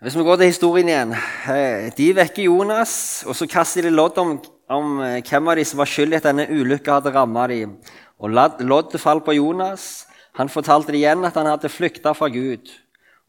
Hvis 0.00 0.16
vi 0.16 0.24
går 0.24 0.40
til 0.40 0.50
historien 0.50 0.88
igjen 0.88 1.12
eh, 1.12 1.92
De 1.96 2.08
vekker 2.16 2.48
Jonas, 2.48 3.24
og 3.28 3.36
så 3.36 3.46
kaster 3.46 3.84
de 3.86 3.92
lodd 3.92 4.16
om, 4.18 4.34
om 4.72 4.98
eh, 5.04 5.20
hvem 5.20 5.52
av 5.52 5.60
de 5.60 5.68
som 5.68 5.84
var 5.84 5.92
skyld 5.92 6.16
i 6.16 6.18
at 6.18 6.26
denne 6.26 6.48
ulykka 6.48 6.98
hadde 6.98 7.12
rammet 7.14 7.52
dem. 7.52 7.78
Og 8.18 8.32
loddet 8.32 9.00
falt 9.00 9.24
på 9.24 9.36
Jonas. 9.36 10.06
Han 10.36 10.48
fortalte 10.48 10.94
igjen 10.96 11.24
at 11.24 11.36
han 11.36 11.48
hadde 11.48 11.72
flykta 11.72 12.12
fra 12.16 12.28
Gud. 12.28 12.70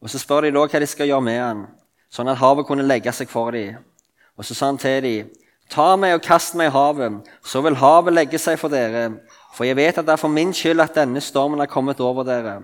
Og 0.00 0.10
Så 0.10 0.18
spør 0.18 0.46
de 0.46 0.54
da 0.54 0.64
hva 0.64 0.80
de 0.80 0.86
skal 0.86 1.08
gjøre 1.10 1.24
med 1.24 1.40
han, 1.42 1.66
sånn 2.10 2.28
at 2.30 2.38
havet 2.38 2.66
kunne 2.68 2.86
legge 2.86 3.12
seg 3.12 3.28
for 3.28 3.50
dem. 3.50 3.80
Og 4.38 4.46
så 4.46 4.54
sa 4.54 4.68
han 4.70 4.78
til 4.78 5.02
dem, 5.02 5.30
ta 5.68 5.96
meg 5.98 6.14
og 6.14 6.22
kast 6.22 6.54
meg 6.54 6.70
i 6.70 6.74
havet, 6.76 7.26
så 7.42 7.60
vil 7.64 7.76
havet 7.76 8.14
legge 8.14 8.38
seg 8.38 8.58
for 8.60 8.70
dere. 8.70 9.18
For 9.52 9.66
jeg 9.66 9.76
vet 9.76 9.98
at 9.98 10.06
det 10.06 10.14
er 10.14 10.20
for 10.20 10.30
min 10.30 10.54
skyld 10.54 10.80
at 10.84 10.94
denne 10.94 11.20
stormen 11.20 11.58
har 11.58 11.70
kommet 11.70 12.00
over 12.00 12.22
dere. 12.24 12.60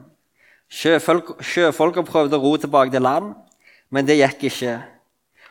Sjøfolk, 0.71 1.35
sjøfolka 1.43 2.05
prøvde 2.07 2.39
å 2.39 2.45
ro 2.45 2.55
tilbake 2.57 2.95
til 2.95 3.03
land, 3.03 3.35
men 3.91 4.07
det 4.07 4.21
gikk 4.21 4.47
ikke. 4.49 4.79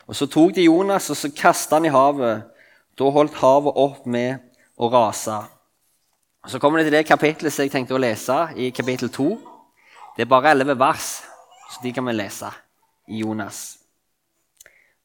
Og 0.07 0.15
Så 0.15 0.27
tok 0.27 0.55
de 0.55 0.65
Jonas 0.65 1.09
og 1.11 1.19
så 1.19 1.29
kastet 1.35 1.75
han 1.75 1.85
i 1.85 1.93
havet. 1.93 2.47
Da 2.97 3.09
holdt 3.11 3.35
havet 3.41 3.75
opp 3.75 4.05
med 4.05 4.39
å 4.77 4.89
rase. 4.91 5.41
Så 6.47 6.59
kommer 6.59 6.79
det 6.79 6.85
til 6.85 6.97
det 6.97 7.05
kapittelet 7.05 7.53
som 7.53 7.63
jeg 7.63 7.71
tenkte 7.71 7.95
å 7.95 8.01
lese, 8.03 8.35
i 8.59 8.67
kapittel 8.75 9.07
2. 9.09 9.27
Det 10.17 10.25
er 10.25 10.29
bare 10.29 10.51
elleve 10.51 10.75
vers, 10.75 11.21
så 11.71 11.79
de 11.83 11.93
kan 11.95 12.03
vi 12.03 12.15
lese 12.17 12.49
i 13.07 13.21
Jonas. 13.21 13.77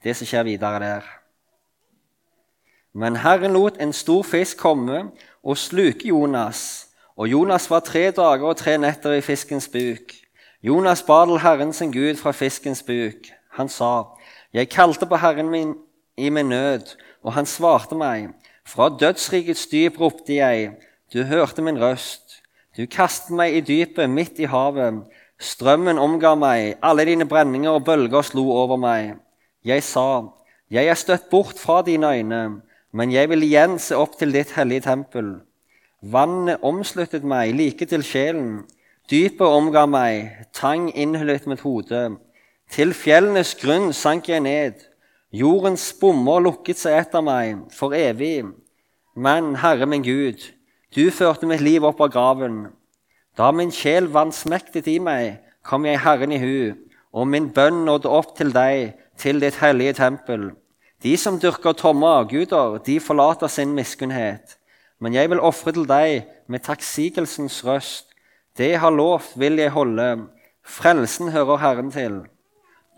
Det 0.03 0.17
som 0.19 0.27
skjer 0.27 0.49
videre 0.49 0.81
der. 0.83 1.07
Men 2.93 3.21
Herren 3.23 3.55
lot 3.55 3.79
en 3.79 3.93
stor 3.95 4.25
fisk 4.27 4.59
komme 4.59 5.05
og 5.45 5.59
sluke 5.59 6.11
Jonas. 6.11 6.89
Og 7.17 7.31
Jonas 7.31 7.71
var 7.71 7.87
tre 7.87 8.11
dager 8.11 8.51
og 8.51 8.59
tre 8.59 8.75
netter 8.79 9.15
i 9.15 9.23
fiskens 9.23 9.71
buk. 9.71 10.17
Jonas 10.63 11.05
ba 11.07 11.21
til 11.25 11.39
Herren 11.39 11.73
sin 11.73 11.95
Gud 11.95 12.19
fra 12.19 12.35
fiskens 12.35 12.83
buk. 12.83 13.31
Han 13.55 13.69
sa, 13.69 14.05
'Jeg 14.53 14.71
kalte 14.71 15.07
på 15.07 15.17
Herren 15.17 15.51
min 15.51 15.75
i 16.17 16.31
min 16.31 16.49
nød, 16.49 16.97
og 17.23 17.33
han 17.33 17.47
svarte 17.47 17.95
meg.' 17.95 18.29
'Fra 18.67 18.89
dødsrikets 19.01 19.67
dyp 19.67 20.01
ropte 20.01 20.35
jeg, 20.35 20.75
du 21.13 21.23
hørte 21.25 21.63
min 21.63 21.81
røst.' 21.81 22.43
'Du 22.77 22.87
kastet 22.87 23.35
meg 23.35 23.57
i 23.57 23.61
dypet, 23.61 24.11
midt 24.11 24.39
i 24.39 24.47
havet.' 24.47 25.03
'Strømmen 25.39 25.99
omga 25.99 26.35
meg, 26.35 26.77
alle 26.83 27.05
dine 27.05 27.27
brenninger 27.27 27.71
og 27.71 27.85
bølger 27.85 28.23
slo 28.23 28.51
over 28.51 28.77
meg.' 28.77 29.17
Jeg 29.65 29.83
sa, 29.83 30.29
'Jeg 30.71 30.87
er 30.87 30.95
støtt 30.95 31.31
bort 31.31 31.59
fra 31.59 31.83
dine 31.83 32.07
øyne, 32.07 32.61
men 32.93 33.13
jeg 33.13 33.29
vil 33.29 33.43
igjen 33.43 33.79
se 33.79 33.97
opp 33.97 34.19
til 34.19 34.33
ditt 34.33 34.53
hellige 34.55 34.81
tempel.' 34.81 35.41
Vannet 36.03 36.63
omsluttet 36.63 37.25
meg 37.25 37.55
like 37.55 37.87
til 37.87 38.05
sjelen. 38.07 38.69
Dypet 39.11 39.47
omga 39.47 39.87
meg, 39.87 40.45
tang 40.55 40.93
innhyllet 40.95 41.47
mitt 41.51 41.65
hode. 41.67 42.19
Til 42.71 42.93
fjellenes 42.95 43.57
grunn 43.59 43.91
sank 43.93 44.29
jeg 44.29 44.45
ned. 44.45 44.85
Jordens 45.33 45.91
bommer 46.01 46.39
lukket 46.45 46.79
seg 46.79 47.01
etter 47.01 47.25
meg 47.25 47.65
for 47.75 47.97
evig. 47.99 48.47
Men, 49.17 49.57
Herre 49.59 49.89
min 49.91 50.07
Gud, 50.07 50.45
du 50.95 51.11
førte 51.13 51.47
mitt 51.47 51.61
liv 51.61 51.85
opp 51.85 52.01
av 52.01 52.13
graven. 52.15 52.61
Da 53.37 53.51
min 53.53 53.73
sjel 53.75 54.09
vansmektet 54.13 54.89
i 54.89 54.97
meg, 54.99 55.43
kom 55.63 55.85
jeg 55.85 56.01
Herren 56.01 56.33
i 56.33 56.39
hu, 56.41 56.73
og 57.13 57.29
min 57.29 57.51
bønn 57.53 57.85
nådde 57.85 58.09
opp 58.09 58.33
til 58.39 58.55
deg, 58.55 58.95
til 59.19 59.41
ditt 59.43 59.59
hellige 59.61 59.99
tempel. 59.99 60.53
De 61.03 61.13
som 61.21 61.37
dyrker 61.39 61.77
tomme 61.79 62.09
avguder, 62.09 62.79
de 62.87 62.99
forlater 63.01 63.51
sin 63.53 63.75
miskunnhet. 63.77 64.57
Men 64.99 65.15
jeg 65.15 65.31
vil 65.31 65.43
ofre 65.45 65.75
til 65.77 65.87
deg 65.87 66.25
med 66.49 66.65
takksigelsens 66.67 67.61
røst. 67.67 68.09
Det 68.59 68.73
jeg 68.73 68.81
har 68.83 68.91
lovt, 68.91 69.37
vil 69.39 69.61
jeg 69.61 69.71
holde. 69.77 70.09
Frelsen 70.65 71.31
hører 71.31 71.61
Herren 71.63 71.93
til. 71.95 72.23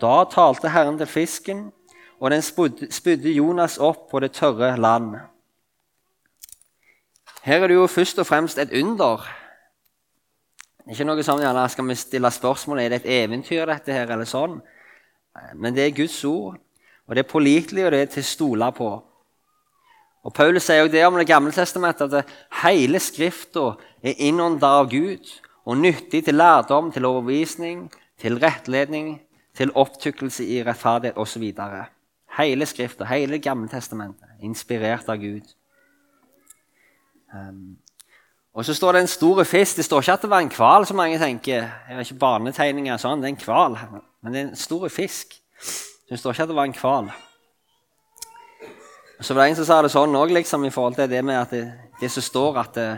Da 0.00 0.25
talte 0.30 0.70
Herren 0.73 0.97
til 0.99 1.11
fisken, 1.11 1.66
og 2.20 2.30
den 2.30 2.42
spydde 2.42 3.35
Jonas 3.35 3.76
opp 3.78 4.09
på 4.11 4.20
det 4.20 4.32
tørre 4.32 4.76
land. 4.80 5.18
Her 7.42 7.62
er 7.62 7.68
det 7.68 7.76
jo 7.78 7.87
først 7.87 8.18
og 8.20 8.26
fremst 8.28 8.59
et 8.59 8.73
under. 8.76 9.25
Ikke 10.90 11.06
noe 11.06 11.23
sånn, 11.25 11.42
ja, 11.44 11.66
Skal 11.68 11.87
vi 11.88 11.97
stille 11.97 12.30
spørsmål 12.30 12.82
er 12.82 12.90
det 12.90 13.00
et 13.00 13.12
eventyr, 13.25 13.66
dette 13.66 13.92
her, 13.94 14.11
eller 14.11 14.28
sånn? 14.28 14.59
Men 15.54 15.75
det 15.75 15.87
er 15.87 15.97
Guds 15.97 16.18
ord, 16.25 16.59
og 17.06 17.14
det 17.14 17.25
er 17.25 17.30
pålitelig, 17.30 17.85
og 17.87 17.92
det 17.94 18.00
er 18.00 18.11
til 18.11 18.25
å 18.25 18.28
stole 18.28 18.73
på. 18.76 18.90
Og 20.20 20.35
Paulus 20.37 20.66
sier 20.66 20.82
jo 20.82 20.90
det 20.92 21.04
om 21.06 21.16
Det 21.16 21.26
gamle 21.26 21.52
testamentet, 21.52 22.12
at 22.12 22.28
hele 22.62 23.00
Skrifta 23.00 23.76
er 24.02 24.18
innånda 24.18 24.68
av 24.82 24.90
Gud 24.90 25.30
og 25.64 25.78
nyttig 25.78 26.25
til 26.25 26.37
lærdom, 26.37 26.90
til 26.92 27.06
overbevisning, 27.06 27.87
til 28.20 28.37
rettledning, 28.42 29.20
til 29.56 29.73
opptykkelse 29.75 30.44
i 30.44 30.61
rettferdighet 30.64 31.16
osv. 31.16 31.47
Hele 32.37 32.66
Skrifta, 32.66 33.04
hele 33.09 33.38
gamle 33.38 33.68
testamentet, 33.68 34.28
inspirert 34.42 35.09
av 35.09 35.16
Gud. 35.23 35.47
Um, 37.34 37.78
og 38.54 38.64
så 38.64 38.75
står 38.75 38.92
det 38.92 39.00
en 39.00 39.06
stor 39.10 39.44
fisk. 39.44 39.76
Det 39.76 39.84
står 39.84 40.02
ikke 40.02 40.12
at 40.12 40.22
det 40.22 40.30
var 40.30 40.42
en 40.42 40.52
hval, 40.56 40.87
som 40.87 40.96
mange 40.99 41.18
tenker. 41.18 41.68
Det 41.87 41.94
er 41.94 42.00
ikke 42.02 42.18
barnetegninger 42.18 42.96
sånn, 42.99 43.20
Det 43.22 43.28
er 43.28 43.34
en 43.34 43.44
kval. 43.44 43.78
men 44.22 44.32
det 44.32 44.40
er 44.40 44.49
en 44.49 44.56
stor 44.56 44.88
fisk. 44.88 45.37
Det 46.10 46.18
står 46.18 46.34
ikke 46.34 46.42
at 46.42 46.49
det 46.49 46.56
var 46.56 46.66
en 46.66 46.80
hval. 46.80 47.10
Så 49.20 49.34
var 49.34 49.44
det 49.44 49.50
en 49.50 49.56
som 49.56 49.64
sa 49.68 49.82
det 49.82 49.92
sånn 49.92 50.16
òg, 50.16 50.32
liksom, 50.32 50.64
i 50.64 50.72
forhold 50.72 50.96
til 50.96 51.08
det 51.10 51.20
med 51.25 51.37
at 51.37 51.50
det, 51.50 51.72
det 52.00 52.10
som 52.10 52.25
står 52.25 52.58
at 52.58 52.75
det, 52.75 52.88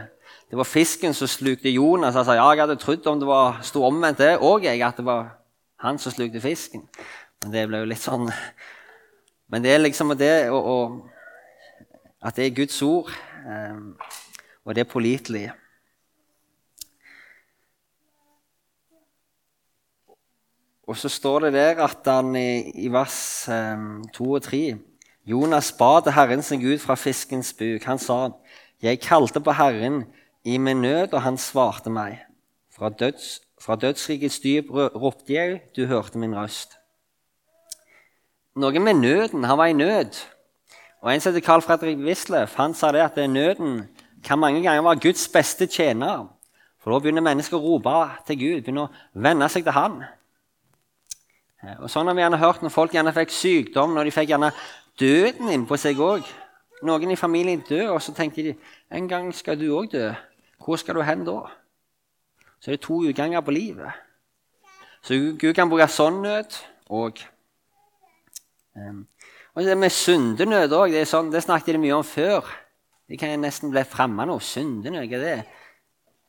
det, 0.50 0.56
var 0.56 0.64
fisken 0.64 1.14
som 1.14 1.26
slukte 1.26 1.68
Jonas. 1.68 2.16
Altså, 2.16 2.36
ja, 2.38 2.46
jeg 2.52 2.62
hadde 2.62 2.76
trodd 2.78 3.06
om 3.06 3.18
det 3.18 3.26
var 3.26 3.58
sto 3.66 3.82
omvendt 3.84 4.22
det 4.22 4.36
òg, 4.38 4.66
at 4.66 4.96
det 4.96 5.04
var 5.04 5.34
han 5.82 5.98
som 5.98 6.14
slukte 6.14 6.40
fisken. 6.40 6.86
Men 7.42 7.52
det 7.52 7.66
ble 7.66 7.82
jo 7.82 7.90
litt 7.90 8.02
sånn 8.02 8.30
Men 9.50 9.64
det 9.64 9.72
er 9.74 9.80
liksom 9.82 10.14
det 10.16 10.50
og, 10.54 11.00
At 12.22 12.36
det 12.36 12.46
er 12.46 12.54
Guds 12.54 12.78
ord, 12.86 13.10
og 14.64 14.74
det 14.74 14.88
pålitelige. 14.88 15.52
Og 20.86 20.96
så 20.96 21.08
står 21.08 21.46
det 21.46 21.52
der 21.52 21.84
at 21.84 22.06
han 22.06 22.36
i, 22.36 22.88
vers 22.92 23.48
um, 23.48 24.02
2 24.14 24.30
og 24.30 24.42
3 24.42 24.78
Jonas 25.24 25.70
ba 25.78 26.00
til 26.02 26.12
Herren 26.12 26.42
sin 26.42 26.60
Gud 26.60 26.78
fra 26.82 26.94
fiskens 26.98 27.52
buk. 27.54 27.82
Han 27.82 27.98
sa, 27.98 28.30
'Jeg 28.82 29.00
kalte 29.00 29.40
på 29.40 29.52
Herren 29.52 30.04
i 30.44 30.58
min 30.58 30.82
nød, 30.82 31.14
og 31.14 31.22
han 31.22 31.38
svarte 31.38 31.90
meg.' 31.90 32.18
Fra, 32.76 32.88
døds, 32.88 33.40
fra 33.60 33.76
dødsrikets 33.76 34.40
dyp 34.40 34.64
ropte 34.70 35.32
jeg, 35.32 35.60
du 35.76 35.86
hørte 35.86 36.18
min 36.18 36.34
røst. 36.34 36.78
Noe 38.56 38.78
med 38.78 38.94
nøden. 38.94 39.44
Han 39.44 39.58
var 39.58 39.66
i 39.66 39.72
nød. 39.72 40.31
Og 41.02 41.14
En 41.14 41.20
som 41.20 41.32
heter 41.32 41.46
Carl 41.46 41.62
Fredrik 41.62 41.98
Wisløff, 41.98 42.54
han 42.54 42.74
sa 42.74 42.92
det 42.92 43.02
at 43.02 43.16
nøden 43.30 43.88
kan 44.24 44.38
mange 44.38 44.62
ganger 44.62 44.82
være 44.82 45.00
Guds 45.02 45.28
beste 45.28 45.66
tjener. 45.66 46.28
For 46.78 46.92
da 46.92 46.98
begynner 47.02 47.22
mennesker 47.22 47.58
å 47.58 47.62
rope 47.62 47.94
til 48.26 48.38
Gud, 48.38 48.60
begynner 48.62 48.86
å 48.86 49.22
venne 49.22 49.48
seg 49.50 49.66
til 49.66 49.74
Han. 49.74 50.00
Og 51.78 51.90
sånn 51.90 52.06
har 52.10 52.16
vi 52.18 52.24
gjerne 52.24 52.40
hørt 52.42 52.62
Når 52.62 52.72
folk 52.74 52.94
gjerne 52.94 53.12
fikk 53.14 53.30
sykdom, 53.30 53.94
når 53.94 54.08
de 54.08 54.14
fikk 54.14 54.32
gjerne 54.32 54.52
døden 54.98 55.50
inn 55.50 55.66
på 55.66 55.78
seg 55.78 56.00
òg. 56.02 56.26
Noen 56.82 57.14
i 57.14 57.18
familien 57.18 57.62
dør, 57.68 57.94
og 57.94 58.02
så 58.02 58.14
tenker 58.14 58.42
de 58.42 58.54
en 58.90 59.06
gang 59.08 59.30
skal 59.34 59.58
du 59.58 59.68
òg 59.74 59.92
dø. 59.92 60.08
Hvor 60.62 60.78
skal 60.78 60.98
du 60.98 61.02
hen 61.06 61.22
da? 61.26 61.44
Så 62.58 62.70
er 62.70 62.76
det 62.76 62.82
to 62.86 63.02
utganger 63.02 63.42
på 63.42 63.54
livet. 63.54 63.90
Så 65.02 65.18
Gud 65.38 65.54
kan 65.54 65.70
bruke 65.70 65.86
sånn 65.90 66.20
nød 66.22 66.58
òg. 66.90 67.22
Um, 68.74 69.06
og 69.54 69.64
det 69.66 69.76
med 69.76 69.92
syndenød 69.92 70.72
òg, 70.72 70.94
det, 70.94 71.04
sånn, 71.08 71.30
det, 71.32 71.42
snakket 71.44 71.76
de 71.76 71.82
mye 71.82 71.98
om 71.98 72.06
før. 72.06 72.46
Det 73.08 73.18
kan 73.20 73.34
nesten 73.42 73.72
bli 73.72 73.82
fremmed 73.84 74.30
nå. 74.30 74.38
Syndenød, 74.40 75.04
hva 75.10 75.18
er 75.18 75.24
det? 75.26 75.38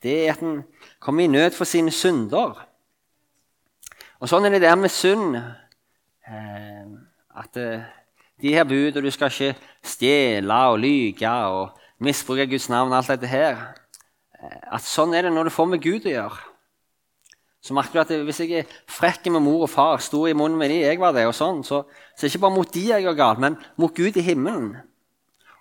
Det 0.03 0.15
er 0.25 0.33
at 0.33 0.43
en 0.43 0.57
kommer 0.99 1.23
i 1.23 1.31
nød 1.31 1.55
for 1.55 1.69
sine 1.69 1.93
synder. 1.95 2.57
Og 4.19 4.27
sånn 4.27 4.47
er 4.47 4.55
det 4.55 4.65
der 4.65 4.75
med 4.79 4.91
synd. 4.91 5.37
Eh, 5.39 6.89
at 7.39 7.59
uh, 7.59 7.85
de 8.43 8.51
her 8.53 8.67
bud, 8.67 8.97
og 8.99 9.07
du 9.07 9.11
skal 9.11 9.31
ikke 9.31 9.55
stjele 9.87 10.59
og 10.73 10.81
lyge 10.83 11.31
og 11.31 11.79
misbruke 12.03 12.49
Guds 12.51 12.67
navn 12.71 12.91
og 12.91 12.99
alt 12.99 13.13
dette 13.15 13.31
her. 13.31 13.61
At 14.43 14.83
sånn 14.83 15.15
er 15.15 15.27
det 15.27 15.31
når 15.31 15.47
du 15.47 15.55
får 15.55 15.69
med 15.71 15.83
Gud 15.83 16.09
å 16.09 16.17
gjøre. 16.17 16.52
Så 17.63 17.75
merker 17.75 17.95
du 17.95 18.01
at 18.03 18.25
Hvis 18.27 18.41
jeg 18.43 18.63
er 18.63 18.71
frekk 18.91 19.29
med 19.31 19.43
mor 19.45 19.63
og 19.63 19.69
far, 19.71 20.01
sto 20.03 20.25
i 20.27 20.35
munnen 20.35 20.59
med 20.59 20.69
de, 20.69 20.81
jeg 20.83 20.99
var 20.99 21.13
det, 21.15 21.23
og 21.29 21.35
sånn, 21.37 21.61
så, 21.63 21.85
så 22.11 22.25
er 22.25 22.27
det 22.27 22.33
ikke 22.33 22.43
bare 22.43 22.57
mot 22.57 22.73
de 22.73 22.81
jeg 22.89 23.05
gjør 23.05 23.19
galt, 23.19 23.39
men 23.39 23.55
mot 23.79 23.93
Gud 23.95 24.19
i 24.19 24.25
himmelen. 24.25 24.73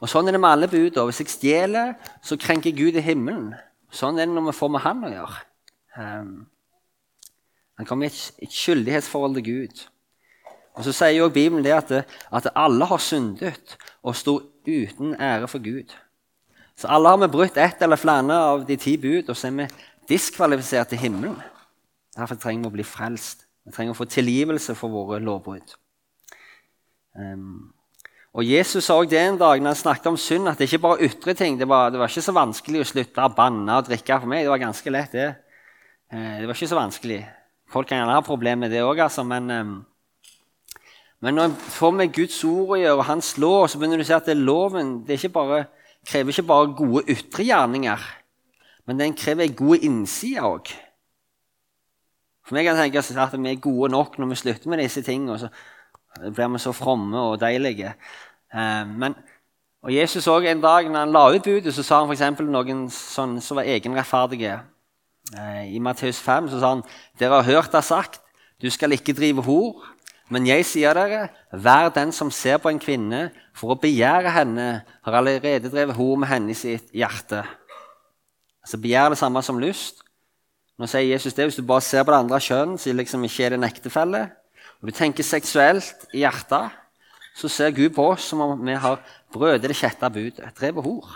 Og 0.03 0.11
Sånn 0.11 0.27
er 0.27 0.35
det 0.35 0.41
med 0.43 0.51
alle 0.51 0.67
budene. 0.67 1.07
Hvis 1.07 1.23
jeg 1.23 1.31
stjeler, 1.31 1.95
så 2.27 2.35
krenker 2.41 2.75
Gud 2.75 2.99
i 2.99 3.05
himmelen. 3.07 3.53
Sånn 3.95 4.19
er 4.19 4.27
det 4.27 4.35
når 4.35 4.49
vi 4.49 4.59
får 4.59 4.73
med 4.75 4.83
Han 4.83 5.07
å 5.07 5.13
gjøre. 5.13 5.43
Um, 5.95 6.33
han 7.79 7.87
kommer 7.87 8.09
i 8.09 8.11
et, 8.11 8.19
et 8.43 8.55
skyldighetsforhold 8.57 9.39
til 9.39 9.47
Gud. 9.47 9.85
Og 10.75 10.87
Så 10.89 10.95
sier 10.97 11.21
jo 11.21 11.31
Bibelen 11.31 11.63
det 11.63 11.75
at, 11.77 11.93
at 12.33 12.51
alle 12.57 12.89
har 12.89 13.03
syndet 13.03 13.77
og 14.03 14.17
står 14.17 14.43
uten 14.67 15.15
ære 15.21 15.49
for 15.51 15.63
Gud. 15.63 15.93
Så 16.75 16.89
alle 16.91 17.13
har 17.13 17.21
vi 17.21 17.31
brutt 17.31 17.59
ett 17.61 17.83
eller 17.85 18.01
flere 18.01 18.43
av 18.51 18.67
de 18.67 18.77
ti 18.81 18.97
bud, 18.97 19.29
og 19.29 19.37
så 19.37 19.51
er 19.51 19.59
vi 19.61 19.69
diskvalifisert 20.09 20.91
til 20.91 20.99
himmelen. 20.99 21.37
Derfor 22.17 22.39
trenger 22.41 22.67
vi 22.67 22.71
å 22.71 22.77
bli 22.79 22.87
frelst. 22.87 23.47
Vi 23.65 23.73
trenger 23.75 23.95
å 23.95 23.99
få 23.99 24.09
tilgivelse 24.11 24.75
for 24.79 24.93
våre 24.93 25.21
lovbrudd. 25.23 25.77
Um, 27.17 27.71
og 28.33 28.49
Jesus 28.49 28.87
sa 28.87 28.97
også 28.97 29.13
det 29.13 29.21
en 29.21 29.39
dag 29.41 29.61
når 29.61 29.75
han 29.75 29.81
snakket 29.83 30.09
om 30.09 30.19
synd, 30.21 30.49
at 30.49 30.59
det 30.59 30.69
ikke 30.69 30.83
bare 30.87 31.07
ytre 31.09 31.35
ting. 31.37 31.59
Det 31.61 31.69
var, 31.69 31.93
det 31.93 32.01
var 32.01 32.11
ikke 32.11 32.25
så 32.25 32.35
vanskelig 32.37 32.83
å 32.83 32.89
slutte 32.89 33.25
å 33.25 33.35
banne 33.37 33.79
og 33.79 33.89
drikke 33.89 34.19
for 34.23 34.33
meg. 34.33 34.47
Det 34.47 34.53
var 34.53 34.65
ganske 34.65 34.93
lett, 34.93 35.15
det. 35.15 35.31
Uh, 36.13 36.41
det 36.41 36.49
var 36.49 36.57
ikke 36.57 36.73
så 36.73 36.81
vanskelig. 36.81 37.23
Folk 37.73 37.89
kan 37.89 38.03
gjerne 38.03 38.19
ha 38.19 38.25
problemer 38.27 38.67
med 38.67 38.75
det 38.75 38.85
òg, 38.85 39.01
altså, 39.07 39.25
men 39.25 39.49
um, 39.53 39.81
men 41.23 41.37
når 41.39 41.45
en 41.45 41.53
får 41.55 41.93
med 41.95 42.15
Guds 42.17 42.41
ord 42.45 42.73
å 42.75 42.81
gjøre, 42.81 42.99
og 42.99 43.07
hans 43.07 43.29
lov, 43.39 43.69
så 43.71 43.79
begynner 43.79 44.01
du 44.01 44.03
å 44.03 44.09
se 44.09 44.17
at 44.17 44.27
det 44.27 44.35
loven 44.35 44.97
det 45.07 45.21
ikke 45.21 45.37
bare, 45.37 45.61
krever 46.09 46.35
ikke 46.35 46.49
bare 46.49 46.73
gode 46.75 47.05
ytre 47.15 47.47
gjerninger, 47.47 48.07
men 48.91 48.99
den 48.99 49.15
krever 49.15 49.53
gode 49.55 49.85
innsider 49.87 50.49
òg. 50.49 50.73
For 52.53 52.59
meg 52.59 52.67
kan 52.69 52.77
tenke 52.77 53.01
at 53.01 53.33
vi 53.33 53.49
er 53.49 53.61
gode 53.65 53.89
nok 53.89 54.19
når 54.21 54.29
vi 54.29 54.37
slutter 54.37 54.69
med 54.69 54.83
disse 54.83 55.01
tingene. 55.01 55.39
Så 55.41 55.49
blir 56.37 56.51
vi 56.53 56.59
så 56.61 56.73
fromme 56.77 57.17
og 57.17 57.39
deilige. 57.41 57.95
Eh, 58.53 58.85
men 58.87 59.15
Og 59.83 59.95
Jesus 59.95 60.27
også 60.27 60.49
En 60.49 60.61
dag 60.61 60.85
når 60.85 60.99
han 60.99 61.13
la 61.13 61.33
ut 61.33 61.43
budet, 61.43 61.75
så 61.75 61.83
sa 61.83 62.05
han 62.05 62.11
f.eks. 62.13 62.41
noen 62.41 62.91
sånn, 62.91 63.41
som 63.41 63.57
var 63.57 63.65
egenrettferdige. 63.65 64.61
Eh, 65.33 65.75
I 65.75 65.79
Matteus 65.79 66.21
5 66.21 66.51
så 66.51 66.61
sa 66.61 66.75
han 66.75 66.85
dere 67.19 67.41
har 67.41 67.49
hørt 67.49 67.73
det 67.73 67.85
sagt, 67.85 68.21
du 68.61 68.69
skal 68.71 68.93
ikke 68.93 69.17
drive 69.17 69.43
hor. 69.43 69.81
Men 70.29 70.47
jeg 70.47 70.69
sier 70.69 70.93
dere, 70.93 71.31
vær 71.53 71.89
den 71.89 72.13
som 72.13 72.31
ser 72.31 72.61
på 72.61 72.69
en 72.69 72.79
kvinne 72.79 73.31
for 73.57 73.73
å 73.73 73.81
begjære 73.81 74.37
henne, 74.37 74.85
har 75.03 75.13
allerede 75.23 75.73
drevet 75.73 75.97
hor 75.97 76.21
med 76.21 76.29
henne 76.29 76.53
i 76.53 76.61
sitt 76.61 76.93
hjerte. 76.93 77.47
Altså 78.61 78.77
Begjær 78.77 79.09
det 79.09 79.19
samme 79.25 79.41
som 79.43 79.59
lyst. 79.59 80.02
Nå 80.83 80.89
sier 80.91 81.13
Jesus 81.13 81.37
det, 81.37 81.45
Hvis 81.47 81.61
du 81.61 81.63
bare 81.63 81.85
ser 81.87 82.03
på 82.03 82.11
det 82.11 82.19
andre 82.25 82.41
kjønn, 82.43 82.75
så 82.75 82.91
liksom 82.91 83.23
ikke 83.23 83.45
er 83.47 83.55
en 83.55 83.67
ektefelle, 83.69 84.23
og 84.83 84.89
du 84.89 84.91
tenker 84.97 85.23
seksuelt 85.23 86.09
i 86.11 86.25
hjertet, 86.25 86.75
så 87.39 87.49
ser 87.49 87.71
Gud 87.77 87.95
på 87.95 88.09
oss 88.11 88.27
som 88.33 88.43
om 88.43 88.65
vi 88.67 88.75
har 88.75 88.99
brødet 89.33 89.71
det 89.71 89.77
sjette 89.79 90.11
budet, 90.11 90.49
drevet 90.59 90.83
hor. 90.83 91.13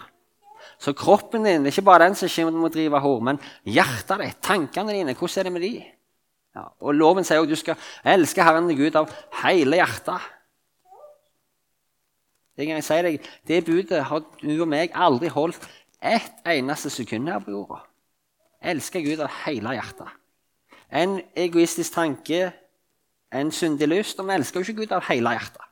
Så 0.78 0.94
kroppen 0.94 1.42
din 1.42 1.64
det 1.64 1.72
er 1.72 1.74
ikke 1.74 1.88
bare 1.88 2.06
den 2.06 2.14
som 2.14 2.30
ikke 2.30 2.54
må 2.54 2.70
drive 2.70 3.00
hor, 3.02 3.18
men 3.26 3.40
hjertet 3.64 4.22
ditt, 4.22 4.38
tankene 4.44 4.94
dine, 4.94 5.16
hvordan 5.18 5.40
er 5.42 5.48
det 5.48 5.54
med 5.56 5.66
de? 5.66 5.72
Ja, 6.54 6.64
og 6.80 6.94
Loven 6.94 7.26
sier 7.26 7.42
også 7.42 7.50
at 7.50 7.56
du 7.56 7.60
skal 7.64 8.14
elske 8.14 8.46
Herren 8.46 8.70
Gud 8.70 8.94
av 8.94 9.10
hele 9.42 9.82
hjertet. 9.82 10.30
Det 12.54 12.70
kan 12.70 12.78
jeg 12.78 12.86
si 12.86 13.02
deg, 13.02 13.28
det 13.50 13.64
budet 13.66 14.06
har 14.12 14.22
du 14.22 14.54
og 14.54 14.70
meg 14.70 14.94
aldri 14.94 15.28
holdt 15.28 15.66
ett 15.98 16.46
eneste 16.54 16.94
sekund 16.94 17.28
her 17.28 17.42
på 17.42 17.50
jorda. 17.50 17.82
Elske 18.62 19.02
Gud 19.04 19.20
av 19.20 19.30
hele 19.44 19.76
hjertet. 19.76 20.08
En 20.92 21.18
egoistisk 21.36 21.94
tanke, 21.94 22.52
en 23.34 23.50
syndig 23.52 23.88
lyst, 23.90 24.20
og 24.20 24.28
vi 24.28 24.36
elsker 24.36 24.60
jo 24.60 24.66
ikke 24.66 24.84
Gud 24.84 24.94
av 24.96 25.06
hele 25.10 25.34
hjertet. 25.36 25.62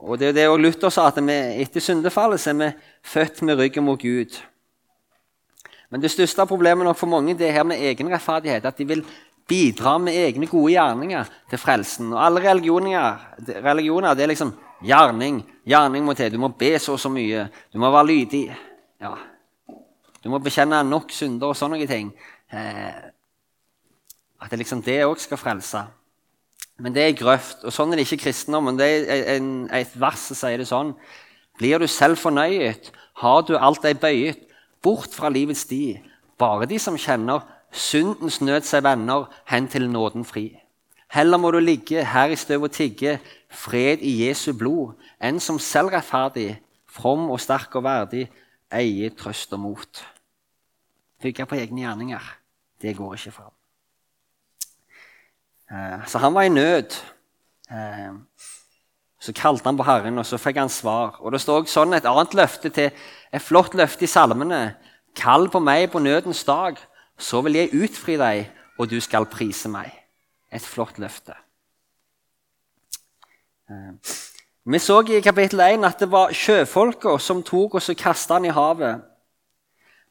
Og 0.00 0.16
det 0.18 0.30
er 0.30 0.32
det 0.32 0.46
Luther 0.60 0.88
sa, 0.88 1.10
at 1.10 1.18
vi, 1.20 1.34
etter 1.60 1.82
syndefallet 1.84 2.46
er 2.48 2.56
vi 2.56 2.70
født 3.04 3.42
med 3.44 3.58
ryggen 3.60 3.84
mot 3.84 4.00
Gud. 4.00 4.38
Men 5.90 6.00
det 6.00 6.12
største 6.12 6.46
problemet 6.46 6.86
nok 6.86 6.96
for 6.96 7.10
mange 7.10 7.34
det 7.36 7.48
er 7.48 7.58
her 7.58 7.66
med 7.66 7.82
egen 7.82 8.08
rettferdighet. 8.12 8.64
At 8.64 8.78
de 8.78 8.86
vil 8.86 9.04
bidra 9.50 9.96
med 9.98 10.14
egne 10.14 10.46
gode 10.46 10.72
gjerninger 10.72 11.30
til 11.50 11.58
frelsen. 11.58 12.12
Og 12.14 12.22
alle 12.24 12.42
religioner, 12.44 13.18
religioner 13.64 14.14
det 14.14 14.24
er 14.24 14.32
liksom 14.32 14.54
gjerning. 14.86 15.42
Gjerning 15.66 16.06
må 16.06 16.14
til. 16.14 16.32
Du 16.32 16.38
må 16.38 16.52
be 16.54 16.78
så 16.78 16.94
og 16.94 17.02
så 17.02 17.10
mye. 17.12 17.48
Du 17.72 17.82
må 17.82 17.90
være 17.90 18.06
lydig. 18.06 18.44
Ja. 19.02 19.16
Du 20.20 20.28
må 20.32 20.40
bekjenne 20.42 20.82
nok 20.84 21.12
synder 21.14 21.52
og 21.52 21.56
sånne 21.56 21.86
ting. 21.88 22.12
Eh, 22.52 23.00
at 24.40 24.52
det 24.52 24.60
liksom 24.60 24.82
det 24.84 25.00
òg 25.04 25.20
skal 25.20 25.40
frelse. 25.40 25.84
Men 26.80 26.94
det 26.96 27.04
er 27.04 27.16
grøft. 27.18 27.64
Og 27.64 27.74
sånn 27.74 27.92
er 27.92 28.00
det 28.00 28.06
ikke 28.08 28.24
kristendommen. 28.26 28.78
Det 28.80 28.88
er 28.88 29.34
en, 29.36 29.68
et 29.76 29.92
vers 30.00 30.28
som 30.30 30.38
sier 30.38 30.60
det 30.60 30.68
sånn. 30.68 30.94
Blir 31.60 31.80
du 31.80 31.88
selv 31.90 32.20
fornøyet, 32.20 32.88
har 33.20 33.42
du 33.44 33.56
alt 33.58 33.82
deg 33.84 34.00
bøyet, 34.00 34.46
bort 34.80 35.12
fra 35.12 35.28
livets 35.28 35.66
sti. 35.66 35.98
Bare 36.40 36.68
de 36.68 36.78
som 36.80 36.96
kjenner 36.96 37.44
syndens 37.70 38.40
nød 38.40 38.64
seg 38.64 38.84
venner, 38.86 39.28
hen 39.50 39.68
til 39.68 39.90
nåden 39.92 40.24
fri. 40.24 40.54
Heller 41.12 41.40
må 41.42 41.50
du 41.52 41.58
ligge 41.60 42.04
her 42.06 42.32
i 42.32 42.38
støv 42.38 42.68
og 42.68 42.72
tigge, 42.72 43.18
fred 43.50 44.00
i 44.06 44.14
Jesu 44.24 44.52
blod, 44.56 44.94
enn 45.20 45.40
som 45.42 45.58
selvrettferdig, 45.60 46.60
from 46.90 47.28
og 47.30 47.42
sterk 47.42 47.74
og 47.78 47.84
verdig, 47.84 48.28
eier 48.72 49.14
trøst 49.16 49.52
og 49.52 49.60
mot. 49.60 50.02
Bygge 51.22 51.46
på 51.46 51.58
egne 51.58 51.82
gjerninger, 51.84 52.36
det 52.82 52.96
går 52.96 53.14
ikke 53.14 53.32
fram. 53.32 53.52
ham. 55.70 56.02
så 56.06 56.18
han 56.18 56.34
var 56.34 56.42
i 56.42 56.48
nød. 56.48 56.96
Eh, 57.70 58.14
så 59.20 59.32
kalte 59.32 59.64
han 59.64 59.76
på 59.76 59.84
Herren, 59.84 60.18
og 60.18 60.26
så 60.26 60.38
fikk 60.40 60.56
han 60.56 60.68
svar. 60.68 61.20
Og 61.20 61.32
Det 61.32 61.40
står 61.40 61.62
også 61.62 61.72
sånn 61.72 61.94
et 61.94 62.08
annet 62.08 62.34
løfte 62.34 62.70
til, 62.70 62.90
et 63.32 63.42
flott 63.42 63.74
løfte 63.74 64.04
i 64.04 64.08
salmene. 64.08 64.76
Kall 65.14 65.50
på 65.50 65.60
meg 65.60 65.90
på 65.92 66.00
nødens 66.00 66.44
dag, 66.44 66.78
så 67.18 67.42
vil 67.44 67.54
jeg 67.54 67.74
utfri 67.74 68.16
deg, 68.16 68.48
og 68.78 68.88
du 68.88 69.00
skal 69.00 69.28
prise 69.28 69.68
meg. 69.68 69.92
Et 70.50 70.62
flott 70.62 70.98
løfte. 70.98 71.36
Vi 74.64 74.78
så 74.78 75.00
i 75.08 75.20
kapittel 75.20 75.60
1 75.60 75.84
at 75.84 76.00
det 76.00 76.10
var 76.12 76.34
sjøfolka 76.36 77.16
som 77.18 77.42
tok 77.42 77.78
og 77.78 77.96
kasta 77.96 78.36
han 78.36 78.44
i 78.44 78.52
havet. 78.52 79.00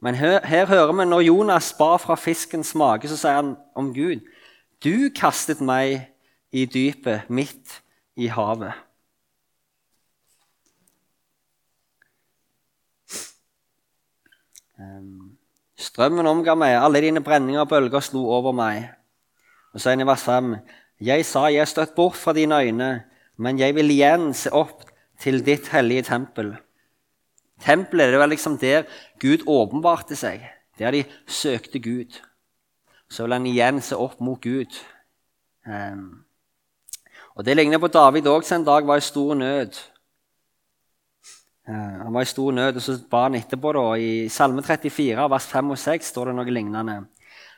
Men 0.02 0.16
her, 0.16 0.40
her 0.48 0.66
hører 0.66 0.94
vi 0.94 1.06
når 1.06 1.22
Jonas 1.28 1.74
ba 1.78 1.98
fra 1.98 2.16
fiskens 2.16 2.74
mage, 2.76 3.08
så 3.08 3.18
sier 3.20 3.36
han 3.42 3.56
om 3.76 3.94
Gud 3.94 4.24
du 4.84 5.10
kastet 5.12 5.60
meg 5.62 6.08
i 6.56 6.64
dypet, 6.66 7.28
midt 7.30 7.82
i 8.16 8.30
havet. 8.32 8.74
Ehm, 14.80 15.36
strømmen 15.76 16.28
omga 16.32 16.56
meg, 16.56 16.78
alle 16.80 17.02
dine 17.04 17.22
brenninger 17.22 17.62
og 17.62 17.70
bølger 17.70 18.00
slo 18.00 18.24
over 18.32 18.56
meg. 18.56 18.88
Og 19.76 19.84
så 19.84 19.92
er 19.92 20.00
det 20.00 20.08
vers 20.08 20.24
5. 20.24 20.56
Jeg 21.04 21.26
sa, 21.28 21.50
jeg 21.52 21.68
støtt 21.68 21.94
bort 21.96 22.16
fra 22.16 22.34
dine 22.34 22.56
øyne, 22.56 23.09
men 23.40 23.60
jeg 23.60 23.76
vil 23.76 23.96
igjen 23.96 24.34
se 24.36 24.52
opp 24.52 24.86
til 25.20 25.42
ditt 25.44 25.72
hellige 25.74 26.10
tempel. 26.12 26.54
Tempelet 27.64 28.14
det 28.14 28.20
var 28.22 28.32
liksom 28.32 28.60
der 28.60 28.86
Gud 29.20 29.48
åpenbarte 29.48 30.16
seg, 30.20 30.44
der 30.80 30.96
de 30.96 31.08
søkte 31.28 31.82
Gud 31.84 32.20
så 33.10 33.26
vil 33.26 33.36
han 33.36 33.48
igjen 33.50 33.82
se 33.82 33.98
opp 33.98 34.20
mot 34.22 34.42
Gud. 34.42 34.78
Um, 35.66 36.26
og 37.36 37.46
Det 37.46 37.56
ligner 37.56 37.80
på 37.82 37.88
David 37.88 38.28
òg, 38.28 38.44
som 38.46 38.60
en 38.60 38.68
dag 38.68 38.86
var 38.88 39.00
i 39.00 39.06
stor 39.06 39.36
nød. 39.36 39.78
Uh, 41.70 42.04
han 42.04 42.14
var 42.14 42.26
i 42.26 42.30
stor 42.30 42.52
nød, 42.52 42.76
og 42.76 42.82
så 42.82 42.98
ba 43.10 43.24
han 43.28 43.36
etterpå. 43.40 43.74
da, 43.74 43.86
I 43.96 44.30
Salme 44.30 44.62
34, 44.62 45.30
vers 45.30 45.48
5 45.48 45.72
og 45.72 45.78
6 45.78 46.12
står 46.14 46.30
det 46.30 46.36
noe 46.36 46.54
lignende. 46.54 47.00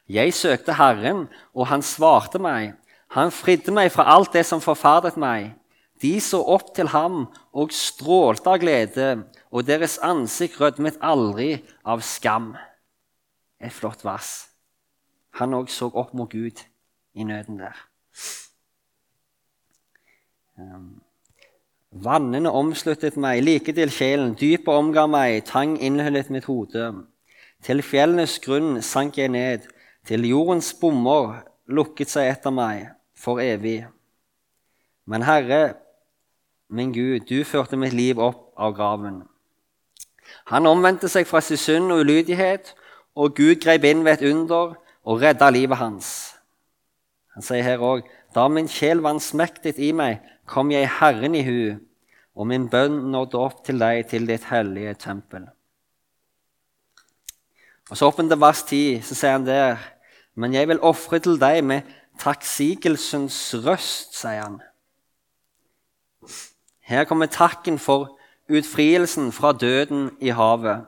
Jeg 0.10 0.34
søkte 0.34 0.76
Herren, 0.76 1.28
og 1.54 1.67
han 1.67 1.82
svarte 1.82 2.39
meg. 2.39 2.74
Han 3.12 3.32
fridde 3.32 3.72
meg 3.72 3.91
fra 3.91 4.08
alt 4.08 4.34
det 4.34 4.46
som 4.46 4.63
forferdet 4.63 5.17
meg. 5.20 5.52
De 6.01 6.15
så 6.23 6.39
opp 6.41 6.73
til 6.75 6.89
ham 6.95 7.27
og 7.53 7.73
strålte 7.75 8.49
av 8.49 8.61
glede, 8.63 9.09
og 9.53 9.67
deres 9.67 9.99
ansikt 10.01 10.57
rødmet 10.61 10.97
aldri 11.01 11.59
av 11.85 12.01
skam. 12.05 12.55
Et 13.61 13.73
flott 13.73 14.01
vers. 14.05 14.31
Han 15.37 15.53
òg 15.55 15.69
så 15.69 15.91
opp 15.93 16.15
mot 16.17 16.31
Gud 16.31 16.63
i 17.13 17.23
nøden 17.27 17.61
der. 17.61 17.77
Um, 20.57 21.01
Vannene 21.91 22.47
omsluttet 22.55 23.17
meg, 23.19 23.41
like 23.43 23.73
til 23.75 23.89
sjelen. 23.91 24.31
Dypet 24.39 24.71
omga 24.71 25.03
meg, 25.11 25.41
tang 25.43 25.75
innhyllet 25.75 26.29
mitt 26.31 26.47
hode. 26.47 26.85
Til 27.67 27.83
fjellenes 27.83 28.37
grunn 28.39 28.79
sank 28.81 29.19
jeg 29.19 29.33
ned. 29.33 29.67
Til 30.07 30.23
jordens 30.25 30.71
bommer 30.79 31.41
lukket 31.67 32.09
seg 32.13 32.31
etter 32.31 32.55
meg 32.55 32.87
for 33.11 33.43
evig. 33.43 33.83
Men 35.03 35.27
Herre, 35.27 35.75
min 36.71 36.93
Gud, 36.95 37.27
du 37.27 37.43
førte 37.43 37.77
mitt 37.77 37.93
liv 37.93 38.19
opp 38.19 38.53
av 38.55 38.75
graven. 38.77 39.21
Han 40.47 40.69
omvendte 40.69 41.10
seg 41.12 41.27
fra 41.27 41.41
sin 41.43 41.60
synd 41.60 41.91
og 41.91 42.05
ulydighet, 42.05 42.71
og 43.19 43.36
Gud 43.36 43.60
grep 43.63 43.84
inn 43.88 44.05
ved 44.07 44.21
et 44.21 44.29
under 44.31 44.77
og 45.03 45.21
redda 45.21 45.49
livet 45.51 45.81
hans. 45.81 46.10
Han 47.36 47.43
sier 47.43 47.65
her 47.65 47.84
òg 47.84 48.07
da 48.36 48.47
min 48.47 48.69
sjel 48.71 49.03
vansmektet 49.03 49.79
i 49.84 49.91
meg, 49.95 50.21
kom 50.47 50.71
jeg 50.71 50.88
Herren 50.99 51.36
i 51.36 51.43
hu, 51.43 51.75
og 52.36 52.47
min 52.47 52.69
bønn 52.71 53.12
nådde 53.12 53.39
opp 53.39 53.65
til 53.67 53.81
deg, 53.81 54.05
til 54.07 54.27
ditt 54.27 54.47
hellige 54.47 54.95
tempel. 55.03 55.49
Og 57.91 57.97
Så 57.97 58.07
opp 58.07 58.21
til 58.23 58.39
vers 58.39 58.63
10, 58.63 59.01
så 59.03 59.15
sier 59.15 59.36
han 59.36 59.45
der, 59.47 59.79
men 60.39 60.53
jeg 60.55 60.69
vil 60.71 60.79
ofre 60.79 61.19
til 61.19 61.36
deg 61.39 61.60
med 61.67 61.88
takksigelsens 62.19 63.39
røst, 63.65 64.15
sier 64.15 64.45
han. 64.45 64.62
Her 66.91 67.06
kommer 67.08 67.25
takken 67.25 67.80
for 67.80 68.17
utfrielsen 68.51 69.32
fra 69.32 69.54
døden 69.56 70.10
i 70.19 70.34
havet. 70.36 70.82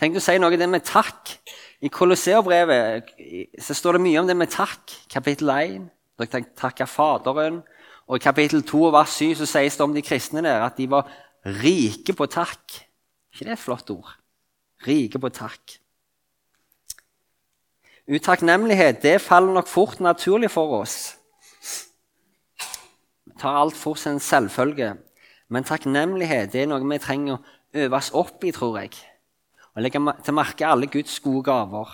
Tenk 0.00 0.16
å 0.16 0.22
si 0.24 0.38
noe 0.40 0.56
om 0.56 0.62
det 0.62 0.68
med 0.72 0.86
takk. 0.88 1.34
I 1.84 1.90
Kolosseobrevet 1.92 3.10
står 3.60 3.98
det 3.98 4.00
mye 4.06 4.22
om 4.22 4.30
det 4.30 4.38
med 4.40 4.48
takk. 4.54 4.94
Kapittel 5.12 5.52
1. 5.52 5.84
Dere 6.16 6.40
takker 6.56 6.88
Faderen. 6.88 7.60
Og 8.08 8.16
I 8.16 8.24
kapittel 8.24 8.64
2 8.64 8.88
vers 8.96 9.18
7 9.20 9.42
så 9.42 9.50
sies 9.52 9.76
det 9.76 9.84
om 9.84 9.92
de 9.92 10.00
kristne 10.04 10.40
der 10.48 10.64
at 10.64 10.80
de 10.80 10.88
var 10.88 11.12
rike 11.44 12.16
på 12.16 12.30
takk. 12.32 12.80
ikke 13.34 13.50
det 13.50 13.58
et 13.58 13.64
flott 13.66 13.92
ord? 13.92 14.16
Rike 14.88 15.20
på 15.20 15.28
takk. 15.28 15.76
Utakknemlighet 18.08 19.04
det 19.04 19.20
faller 19.20 19.52
nok 19.52 19.68
fort 19.68 20.00
naturlig 20.00 20.50
for 20.50 20.80
oss. 20.80 21.19
Tar 23.40 23.62
alt 23.62 23.78
for 23.78 23.96
seg 23.98 24.16
en 24.18 24.24
selvfølge. 24.24 24.94
Men 25.50 25.66
takknemlighet 25.66 26.54
er 26.54 26.68
noe 26.70 26.84
vi 26.84 27.00
trenger 27.02 27.38
å 27.38 27.86
øves 27.86 28.12
opp 28.18 28.44
i, 28.44 28.52
tror 28.54 28.82
jeg 28.82 28.98
og 29.74 29.84
legge 29.84 30.00
til 30.24 30.36
merke 30.36 30.68
alle 30.68 30.88
Guds 30.90 31.18
gode 31.22 31.44
gaver. 31.46 31.92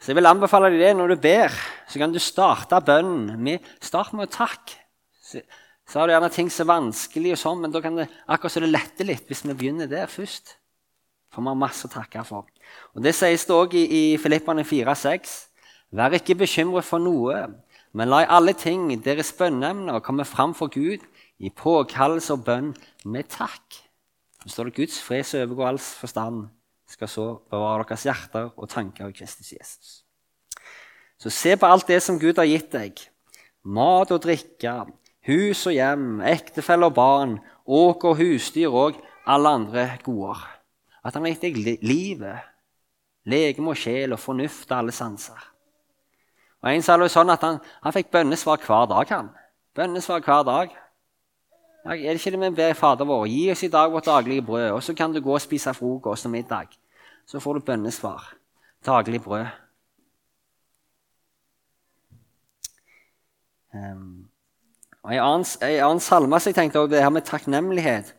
Så 0.00 0.12
jeg 0.12 0.16
vil 0.16 0.30
anbefale 0.30 0.70
deg 0.72 0.80
det 0.80 0.92
når 0.96 1.12
du 1.12 1.16
ber. 1.20 1.56
Så 1.90 2.00
kan 2.00 2.12
du 2.12 2.20
starte 2.22 2.78
bønnen 2.84 3.34
med 3.42 3.66
Start 3.84 4.14
med 4.16 4.30
å 4.30 4.32
takke. 4.32 4.78
Så 5.20 5.98
har 5.98 6.06
du 6.06 6.14
gjerne 6.14 6.30
ting 6.32 6.48
som 6.50 6.64
er 6.64 6.70
vanskelig, 6.70 7.34
og 7.34 7.40
sånn, 7.40 7.60
men 7.64 7.74
da 7.74 7.82
kan 7.82 7.98
det 7.98 8.06
akkurat 8.30 8.54
så 8.54 8.62
det 8.62 8.70
lette 8.70 9.04
litt 9.06 9.26
hvis 9.28 9.42
vi 9.44 9.56
begynner 9.58 9.90
der 9.90 10.08
først. 10.10 10.54
For 11.34 11.42
vi 11.42 11.50
har 11.50 11.58
masse 11.58 11.86
å 11.86 11.92
takke 11.92 12.22
for. 12.26 12.46
Og 12.94 13.02
Det 13.02 13.12
sies 13.14 13.44
det 13.46 13.54
òg 13.54 13.74
i, 13.78 13.84
i 13.84 14.02
Filippane 14.22 14.64
4,6. 14.66 15.34
Vær 15.98 16.14
ikke 16.14 16.38
bekymret 16.38 16.86
for 16.86 17.02
noe, 17.02 17.42
men 17.92 18.10
la 18.10 18.22
i 18.22 18.30
alle 18.30 18.54
ting 18.54 18.90
deres 19.02 19.32
bønneemner 19.34 20.02
komme 20.04 20.26
fram 20.28 20.54
for 20.54 20.70
Gud 20.70 21.02
i 21.40 21.50
påkallelse 21.50 22.36
og 22.36 22.44
bønn 22.46 22.70
med 23.04 23.30
takk. 23.32 23.80
Så 24.44 24.54
står 24.54 24.70
det 24.70 24.76
Guds 24.78 25.00
fred 25.02 25.26
som 25.26 25.42
overgår 25.42 25.72
all 25.72 25.80
forstand, 25.80 26.44
skal 26.90 27.10
så 27.10 27.26
bevare 27.50 27.86
deres 27.88 28.06
hjerter 28.06 28.52
og 28.56 28.70
tanker 28.70 29.10
i 29.10 29.16
Kristus 29.16 29.52
Jesus. 29.52 29.90
Så 31.20 31.32
se 31.34 31.56
på 31.56 31.68
alt 31.68 31.88
det 31.90 32.00
som 32.02 32.18
Gud 32.20 32.38
har 32.40 32.48
gitt 32.48 32.70
deg. 32.72 33.02
Mat 33.66 34.12
og 34.14 34.22
drikke, 34.24 34.72
hus 35.28 35.66
og 35.68 35.76
hjem, 35.76 36.22
ektefelle 36.24 36.88
og 36.88 36.96
barn, 36.96 37.36
åker 37.66 38.14
og 38.14 38.22
husdyr 38.22 38.72
og 38.72 39.02
alle 39.28 39.52
andre 39.60 39.86
goder. 40.06 40.46
At 41.04 41.16
han 41.16 41.26
har 41.26 41.34
gitt 41.34 41.44
deg 41.50 41.84
livet, 41.84 42.46
legeme 43.28 43.74
og 43.74 43.80
sjel 43.80 44.16
og 44.16 44.22
fornuft 44.22 44.70
og 44.70 44.78
alle 44.78 44.96
sanser. 44.96 45.49
Og 46.62 46.74
En 46.74 46.82
sa 46.82 46.96
det 47.00 47.08
sånn 47.12 47.32
at 47.32 47.44
han, 47.44 47.58
han 47.82 47.94
fikk 47.96 48.10
bønnesvar 48.12 48.60
hver 48.66 48.86
dag. 48.90 49.08
han. 49.08 49.30
Bønnesvar 49.74 50.20
hver 50.20 50.44
dag. 50.44 50.76
Er 51.84 51.96
det 51.96 52.20
ikke 52.20 52.30
det 52.30 52.40
vi 52.40 52.50
ber 52.56 52.74
Fader 52.76 53.08
vår? 53.08 53.26
Gi 53.26 53.50
oss 53.50 53.62
i 53.64 53.72
dag 53.72 53.92
vårt 53.92 54.04
daglige 54.04 54.42
brød, 54.44 54.70
og 54.70 54.82
så 54.82 54.94
kan 54.94 55.12
du 55.12 55.20
gå 55.20 55.32
og 55.32 55.40
spise 55.40 55.72
frokost 55.74 56.28
og 56.28 56.30
middag. 56.30 56.68
Så 57.26 57.40
får 57.40 57.54
du 57.54 57.60
bønnesvar. 57.60 58.34
Daglig 58.84 59.22
brød. 59.22 59.46
Um, 63.72 64.28
og 65.02 65.14
En 65.14 65.20
annen, 65.20 65.46
en 65.62 65.84
annen 65.84 66.00
salme 66.00 66.40
som 66.40 66.50
jeg 66.50 66.54
tenkte 66.54 66.80
også, 66.80 66.90
det 66.94 67.02
her 67.02 67.10
med 67.10 67.22
takknemlighet. 67.22 68.14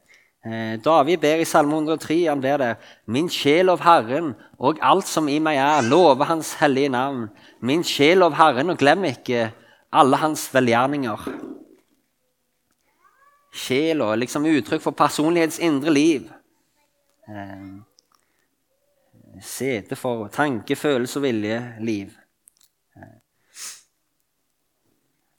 Eh, 0.45 0.80
David 0.82 1.19
ber 1.21 1.43
i 1.43 1.45
Salme 1.45 1.75
103 1.77 2.15
han 2.25 2.41
ber 2.41 2.58
det, 2.58 2.71
Min 3.06 3.27
sjel 3.30 3.69
av 3.69 3.84
Herren 3.86 4.32
og 4.58 4.80
alt 4.82 5.06
som 5.06 5.27
i 5.30 5.38
meg 5.38 5.60
er, 5.62 5.86
lover 5.86 6.25
Hans 6.32 6.56
hellige 6.58 6.89
navn. 6.89 7.27
Min 7.62 7.84
sjel 7.86 8.25
av 8.25 8.34
Herren, 8.39 8.73
og 8.73 8.80
glem 8.82 9.06
ikke 9.12 9.51
alle 9.93 10.17
Hans 10.17 10.47
velgjerninger. 10.54 11.27
Sjela 13.51 14.13
er 14.13 14.21
liksom 14.21 14.47
uttrykk 14.47 14.82
for 14.82 14.97
personlighets 14.97 15.60
indre 15.62 15.93
liv. 15.93 16.32
Eh, 17.30 17.67
sete 19.45 19.95
for 19.99 20.27
tanke, 20.34 20.75
følelse 20.75 21.19
og 21.19 21.27
vilje, 21.27 21.60
liv. 21.86 22.15
Eh, 22.95 23.19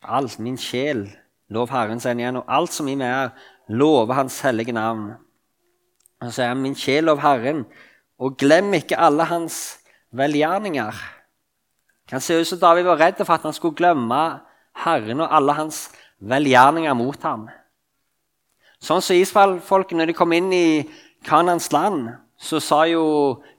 alt, 0.03 0.38
min 0.38 0.61
sjel, 0.61 1.09
lov 1.51 1.73
Herren, 1.75 1.99
sier 1.99 2.15
han 2.15 2.23
igjen, 2.23 2.38
og 2.43 2.47
alt 2.47 2.77
som 2.77 2.87
i 2.88 2.95
meg 3.01 3.11
er, 3.11 3.51
lover 3.68 4.14
Hans 4.14 4.40
hellige 4.40 4.72
navn. 4.72 5.12
Og 6.22 6.29
så 6.31 6.37
sier 6.37 6.53
han, 6.53 6.62
min 6.62 6.77
sjel 6.79 7.09
lov 7.09 7.20
Herren, 7.22 7.64
og 8.22 8.37
glem 8.38 8.70
ikke 8.79 8.98
alle 9.01 9.27
hans 9.27 9.57
velgjerninger. 10.14 10.92
Det 10.92 12.14
kan 12.14 12.22
se 12.22 12.37
ut 12.38 12.46
som 12.46 12.61
David 12.61 12.87
var 12.87 13.01
redd 13.01 13.22
for 13.25 13.35
at 13.35 13.46
han 13.46 13.57
skulle 13.57 13.79
glemme 13.79 14.20
Herren 14.85 15.25
og 15.25 15.35
alle 15.35 15.57
hans 15.59 15.88
velgjerninger 16.22 16.94
mot 16.94 17.27
ham. 17.27 17.48
Sånn 18.83 19.03
som 19.03 19.18
Israel-folket, 19.18 19.96
når 19.98 20.11
de 20.11 20.16
kom 20.18 20.35
inn 20.35 20.53
i 20.55 20.66
Kanans 21.27 21.70
land, 21.75 22.12
så 22.42 22.59
sa 22.59 22.81
jo 22.90 23.03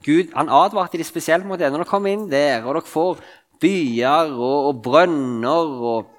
Gud 0.04 0.34
Han 0.36 0.52
advarte 0.52 1.00
de 1.00 1.06
spesielt 1.08 1.46
mot 1.48 1.60
det. 1.60 1.70
Når 1.72 1.84
dere 1.84 1.88
kommer 1.88 2.12
inn 2.12 2.26
der, 2.32 2.66
og 2.66 2.76
dere 2.76 2.88
får 2.92 3.22
byer 3.64 4.34
og, 4.36 4.58
og 4.70 4.82
brønner 4.84 5.76
og 5.92 6.10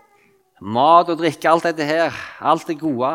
mat 0.65 1.11
og 1.13 1.21
drikke, 1.21 1.49
alt 1.51 1.69
dette 1.69 1.85
her, 1.85 2.17
alt 2.41 2.65
det 2.69 2.81
gode 2.81 3.13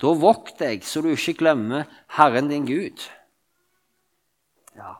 da 0.00 0.12
vokt 0.16 0.58
deg, 0.62 0.84
så 0.86 1.02
du 1.04 1.10
ikke 1.12 1.38
glemmer 1.42 1.88
Herren 2.16 2.48
din 2.48 2.66
Gud. 2.68 3.02
Ja. 4.78 4.96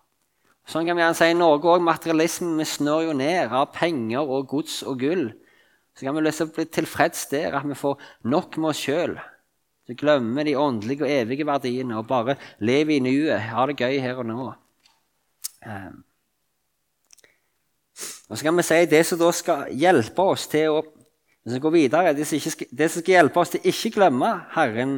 Sånn 0.69 0.85
kan 0.87 0.99
vi 0.99 1.03
gjerne 1.03 1.17
si 1.19 1.31
i 1.33 1.37
Norge 1.39 1.71
òg. 1.73 1.85
Materialismen 1.85 2.61
vi 2.61 2.67
snør 2.69 3.09
jo 3.09 3.15
ned 3.17 3.55
av 3.57 3.71
penger 3.75 4.29
og 4.29 4.51
gods 4.53 4.83
og 4.85 5.01
gull. 5.01 5.31
Så 5.97 6.07
kan 6.07 6.17
vi 6.17 6.27
liksom 6.27 6.53
bli 6.55 6.67
tilfreds 6.69 7.27
der, 7.33 7.57
at 7.57 7.67
vi 7.67 7.79
får 7.79 7.99
nok 8.29 8.61
med 8.61 8.75
oss 8.75 8.85
sjøl. 8.85 9.17
Så 9.89 9.97
glemmer 9.99 10.47
de 10.47 10.55
åndelige 10.61 11.07
og 11.07 11.11
evige 11.11 11.49
verdiene 11.49 11.97
og 11.99 12.07
bare 12.11 12.37
lever 12.63 12.99
i 12.99 13.03
nuet, 13.03 13.41
har 13.51 13.73
det 13.73 13.81
gøy 13.81 13.99
her 14.05 14.21
og 14.23 14.29
nå. 14.29 14.53
Um. 15.67 16.05
Og 18.31 18.39
så 18.39 18.47
kan 18.47 18.57
vi 18.57 18.65
si 18.69 18.79
det 18.87 19.03
som 19.09 19.19
da 19.21 19.33
skal 19.35 19.73
hjelpe 19.75 20.29
oss 20.33 20.47
til 20.49 20.77
å 20.77 20.85
vi 21.51 21.59
skal 21.59 21.67
gå 21.67 21.73
videre. 21.75 22.15
Det 22.15 22.27
som, 22.29 22.39
ikke, 22.39 22.69
det 22.71 22.91
som 22.91 23.03
skal 23.03 23.17
hjelpe 23.17 23.41
oss 23.43 23.53
til 23.55 23.67
ikke 23.67 23.95
glemme 23.99 24.31
Herren, 24.55 24.95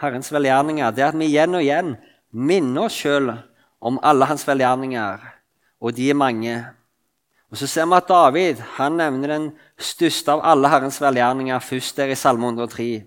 Herrens 0.00 0.32
velgjerninger, 0.32 0.92
det 0.96 1.04
er 1.04 1.12
at 1.12 1.18
vi 1.18 1.28
igjen 1.28 1.56
og 1.56 1.64
igjen 1.64 1.94
minner 2.30 2.86
oss 2.88 2.98
sjøl 3.00 3.32
om 3.80 3.98
alle 4.04 4.28
hans 4.28 4.46
velgjerninger, 4.48 5.24
og 5.80 5.96
de 5.96 6.10
er 6.12 6.18
mange. 6.18 6.54
Og 7.50 7.58
Så 7.58 7.66
ser 7.66 7.88
vi 7.88 7.96
at 7.96 8.08
David 8.08 8.60
han 8.76 8.96
nevner 9.00 9.28
den 9.28 9.46
største 9.76 10.32
av 10.32 10.44
alle 10.46 10.70
Herrens 10.70 11.00
velgjerninger 11.02 11.58
først 11.64 11.96
der 11.96 12.12
i 12.12 12.18
Salme 12.18 12.46
103. 12.46 13.02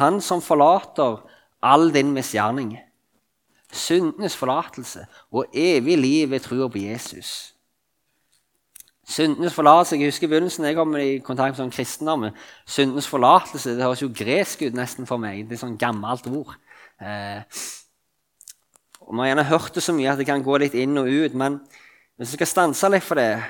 Han 0.00 0.20
som 0.24 0.42
forlater 0.42 1.20
all 1.62 1.90
din 1.92 2.12
misgjerning, 2.14 2.78
syndenes 3.72 4.36
forlatelse 4.36 5.06
og 5.32 5.46
evig 5.52 5.98
liv 5.98 6.30
ved 6.30 6.40
troa 6.40 6.68
på 6.68 6.78
Jesus. 6.78 7.53
Syndenes 9.04 9.54
forlatelse. 9.54 9.98
Jeg 10.00 10.08
husker 10.08 10.26
i 10.26 10.32
begynnelsen 10.32 10.64
jeg 10.64 10.76
kom 10.78 10.94
i 10.96 11.18
kontakt 11.24 11.52
med 11.52 11.60
sånn 11.60 11.72
kristendommen. 11.74 12.36
Syndenes 12.64 13.08
forlatelse 13.10 13.74
det 13.76 13.84
høres 13.84 14.02
jo 14.02 14.12
gresk 14.12 14.64
ut 14.64 14.76
nesten 14.76 15.08
for 15.08 15.20
meg. 15.20 15.42
Det 15.48 15.58
er 15.58 15.64
sånn 15.66 15.80
gammelt 15.80 16.26
ord. 16.30 16.54
Eh, 17.04 17.42
og 19.04 19.12
Vi 19.12 19.20
har 19.20 19.28
gjerne 19.28 19.50
hørt 19.50 19.74
det 19.76 19.84
så 19.84 19.92
mye 19.92 20.12
at 20.12 20.20
det 20.20 20.28
kan 20.28 20.44
gå 20.44 20.56
litt 20.62 20.76
inn 20.78 20.96
og 20.96 21.10
ut. 21.10 21.36
Men 21.36 21.60
hvis 22.16 22.32
vi 22.32 22.40
skal 22.40 22.52
stanse 22.52 22.90
litt 22.92 23.04
for 23.04 23.20
det 23.20 23.42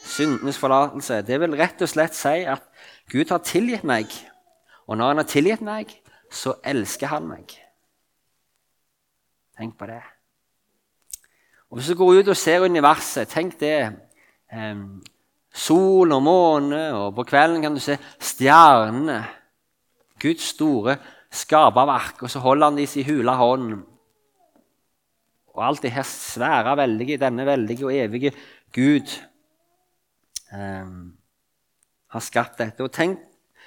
Syndenes 0.00 0.56
forlatelse 0.56 1.18
Det 1.28 1.36
vil 1.42 1.56
rett 1.60 1.82
og 1.84 1.90
slett 1.90 2.14
si 2.16 2.46
at 2.48 2.62
Gud 3.12 3.28
har 3.28 3.42
tilgitt 3.44 3.84
meg. 3.84 4.08
Og 4.88 4.96
når 4.96 5.12
han 5.12 5.20
har 5.20 5.28
tilgitt 5.28 5.60
meg, 5.60 5.92
så 6.32 6.54
elsker 6.64 7.10
han 7.10 7.26
meg. 7.28 7.52
Tenk 9.58 9.76
på 9.76 9.90
det. 9.90 10.00
Og 11.68 11.78
Hvis 11.78 11.90
du 11.92 11.94
går 11.94 12.22
ut 12.22 12.28
og 12.32 12.36
ser 12.36 12.64
universet, 12.64 13.28
tenk 13.28 13.58
det 13.60 13.92
eh, 14.52 14.82
sol 15.54 16.12
og 16.12 16.22
måne, 16.22 16.82
og 16.94 17.14
på 17.14 17.26
kvelden 17.30 17.62
kan 17.62 17.74
du 17.74 17.82
se 17.82 17.98
stjernene. 18.18 19.22
Guds 20.20 20.50
store 20.52 20.98
skaperverk, 21.32 22.22
og 22.22 22.30
så 22.30 22.42
holder 22.44 22.70
han 22.70 22.78
disse 22.80 23.00
i 23.00 23.06
hula 23.06 23.36
hånd. 23.38 23.72
Og 25.54 25.66
alt 25.66 25.82
det 25.82 25.94
her 25.94 26.06
svære, 26.06 26.76
veldige, 26.76 27.18
denne 27.18 27.46
veldige 27.46 27.86
og 27.86 27.94
evige 27.94 28.32
Gud 28.74 29.16
eh, 30.52 30.92
har 32.10 32.24
skapt 32.24 32.58
dette. 32.58 32.84
Og 32.84 32.92
tenk, 32.92 33.18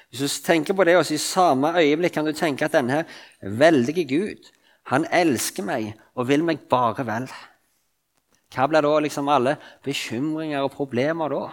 Hvis 0.10 0.19
du 0.19 0.46
tenker 0.46 0.74
på 0.78 0.84
det 0.84 0.93
også 0.98 1.13
i 1.13 1.17
samme 1.17 1.72
øyeblikk, 1.80 2.13
kan 2.13 2.26
du 2.26 2.32
tenke 2.38 2.65
at 2.65 2.76
denne 2.76 3.06
veldige 3.41 4.06
Gud 4.06 4.52
han 4.91 5.08
elsker 5.12 5.63
meg 5.63 5.93
og 6.15 6.28
vil 6.28 6.43
meg 6.43 6.67
bare 6.69 7.06
vel. 7.08 7.28
Hva 8.54 8.68
blir 8.70 8.86
da 8.86 8.94
liksom 9.02 9.30
alle 9.34 9.56
bekymringer 9.86 10.62
og 10.62 10.76
problemer 10.76 11.34
da? 11.34 11.44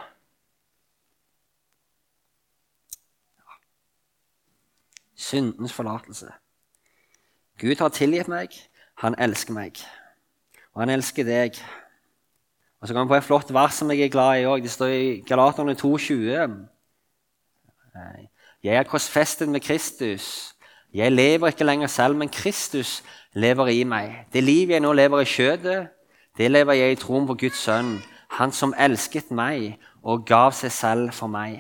Syndens 5.17 5.73
forlatelse. 5.73 6.29
Gud 7.61 7.81
har 7.81 7.93
tilgitt 7.93 8.29
meg, 8.29 8.53
han 9.01 9.17
elsker 9.21 9.57
meg. 9.57 9.81
Og 10.75 10.83
han 10.83 10.93
elsker 10.93 11.25
deg. 11.25 11.57
Og 12.81 12.89
Så 12.89 12.95
kommer 12.95 13.05
vi 13.05 13.15
på 13.15 13.21
et 13.21 13.29
flott 13.29 13.53
vers 13.53 13.75
som 13.75 13.91
jeg 13.91 14.01
er 14.05 14.13
glad 14.13 14.41
i 14.41 14.47
òg. 14.49 14.63
Det 14.63 14.71
står 14.71 14.87
i 14.89 15.21
Galaterne 15.29 15.75
2,20. 15.77 16.69
Jeg 18.63 18.77
er 18.77 18.89
korsfestet 18.89 19.49
med 19.49 19.61
Kristus. 19.61 20.55
Jeg 20.93 21.13
lever 21.13 21.49
ikke 21.49 21.65
lenger 21.65 21.87
selv, 21.87 22.17
men 22.17 22.29
Kristus 22.29 23.03
lever 23.33 23.67
i 23.67 23.85
meg. 23.85 24.27
Det 24.33 24.45
livet 24.45 24.75
jeg 24.75 24.81
nå 24.85 24.93
lever 24.93 25.21
i 25.21 25.29
skjødet, 25.29 25.89
det 26.40 26.48
lever 26.48 26.72
jeg 26.72 26.92
i 26.92 26.96
troen 26.96 27.26
på 27.29 27.35
Guds 27.37 27.59
sønn, 27.61 27.98
han 28.33 28.53
som 28.57 28.70
elsket 28.81 29.29
meg 29.29 29.74
og 30.00 30.22
gav 30.24 30.55
seg 30.57 30.70
selv 30.72 31.11
for 31.12 31.29
meg. 31.29 31.59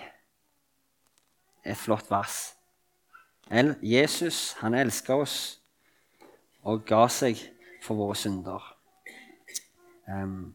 Et 1.68 1.76
flott 1.76 2.06
vers. 2.08 2.54
Jesus, 3.84 4.54
han 4.62 4.78
elska 4.78 5.18
oss 5.20 5.34
og 6.64 6.86
ga 6.88 7.02
seg 7.12 7.42
for 7.84 7.98
våre 7.98 8.16
synder. 8.16 8.64
Um, 10.08 10.54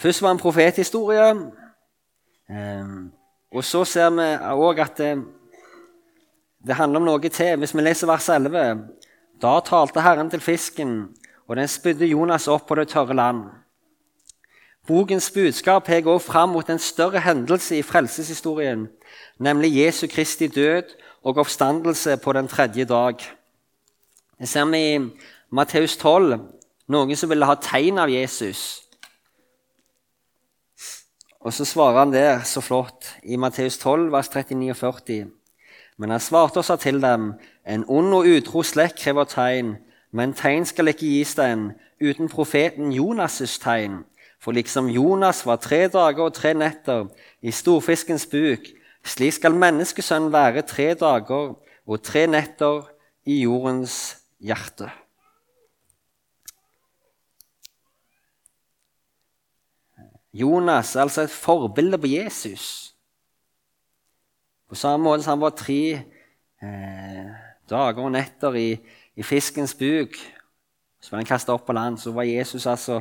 først 0.00 0.22
var 0.22 0.32
det 0.32 0.38
en 0.38 0.40
profethistorie. 0.40 1.26
Um, 2.48 3.12
og 3.52 3.64
så 3.68 3.82
ser 3.84 4.14
vi 4.16 4.30
òg 4.54 4.80
at 4.80 4.96
det, 4.96 5.10
det 6.64 6.80
handler 6.80 7.04
om 7.04 7.10
noe 7.10 7.28
til. 7.28 7.58
Hvis 7.60 7.76
vi 7.76 7.84
leser 7.84 8.08
vers 8.08 8.30
11 8.32 8.64
Da 9.44 9.58
talte 9.60 10.00
Herren 10.00 10.32
til 10.32 10.40
fisken 10.40 10.96
og 11.48 11.56
den 11.56 11.68
spydde 11.68 12.06
Jonas 12.06 12.48
opp 12.48 12.68
på 12.68 12.78
det 12.78 12.88
tørre 12.92 13.14
land. 13.14 13.44
Bokens 14.86 15.30
budskap 15.32 15.86
peker 15.86 16.10
også 16.10 16.26
fram 16.26 16.52
mot 16.52 16.68
en 16.68 16.78
større 16.78 17.20
hendelse 17.24 17.78
i 17.78 17.82
frelseshistorien, 17.82 18.88
nemlig 19.38 19.76
Jesu 19.76 20.06
Kristi 20.06 20.48
død 20.48 20.92
og 21.24 21.38
oppstandelse 21.38 22.16
på 22.16 22.32
den 22.32 22.48
tredje 22.48 22.84
dag. 22.84 23.14
Det 24.40 24.48
ser 24.48 24.64
vi 24.64 24.82
i 24.94 24.98
Matteus 25.50 25.96
12, 25.96 26.40
noen 26.88 27.16
som 27.16 27.30
ville 27.30 27.48
ha 27.48 27.56
tegn 27.56 27.98
av 27.98 28.12
Jesus. 28.12 28.82
Og 31.40 31.52
så 31.52 31.64
svarer 31.68 31.98
han 31.98 32.12
der 32.12 32.44
så 32.48 32.60
flott 32.64 33.08
i 33.22 33.36
Matteus 33.36 33.78
12, 33.78 34.12
vers 34.12 34.28
39 34.32 34.70
og 34.70 34.76
40. 34.76 35.26
Men 35.96 36.10
han 36.10 36.20
svarte 36.20 36.60
og 36.60 36.64
sa 36.64 36.76
til 36.80 37.00
dem, 37.00 37.32
en 37.68 37.84
ond 37.88 38.14
og 38.16 38.28
utro 38.28 38.64
slekt 38.64 38.98
krever 39.00 39.28
tegn, 39.28 39.76
men 40.14 40.34
tegn 40.38 40.62
skal 40.66 40.92
ikke 40.92 41.08
gis 41.10 41.34
den 41.34 41.72
uten 41.98 42.30
profeten 42.30 42.92
Jonas' 42.94 43.58
tegn. 43.62 44.04
For 44.38 44.54
liksom 44.54 44.90
Jonas 44.92 45.42
var 45.46 45.58
tre 45.58 45.88
dager 45.88 46.28
og 46.28 46.34
tre 46.36 46.52
netter 46.54 47.08
i 47.42 47.50
storfiskens 47.50 48.26
buk, 48.30 48.68
slik 49.04 49.34
skal 49.38 49.56
menneskesønnen 49.58 50.32
være 50.32 50.62
tre 50.68 50.92
dager 51.00 51.56
og 51.58 52.02
tre 52.04 52.26
netter 52.30 52.84
i 53.26 53.40
jordens 53.42 54.18
hjerte. 54.38 54.90
Jonas 60.34 60.94
er 60.96 61.06
altså 61.06 61.22
et 61.26 61.30
forbilde 61.30 61.98
på 61.98 62.10
Jesus. 62.10 62.94
På 64.68 64.74
samme 64.74 65.04
måte 65.04 65.22
som 65.22 65.36
han 65.36 65.44
var 65.44 65.54
tre 65.58 65.82
eh, 65.94 67.26
dager 67.70 68.02
og 68.02 68.12
netter 68.14 68.58
i, 68.58 68.68
i 69.16 69.22
fiskens 69.22 69.74
buk, 69.78 70.16
så 71.00 71.12
var 71.12 71.20
han 71.20 71.28
kasta 71.28 71.54
opp 71.54 71.66
på 71.66 71.76
land, 71.76 71.98
så 72.00 72.12
var 72.12 72.26
Jesus 72.28 72.66
altså 72.66 73.00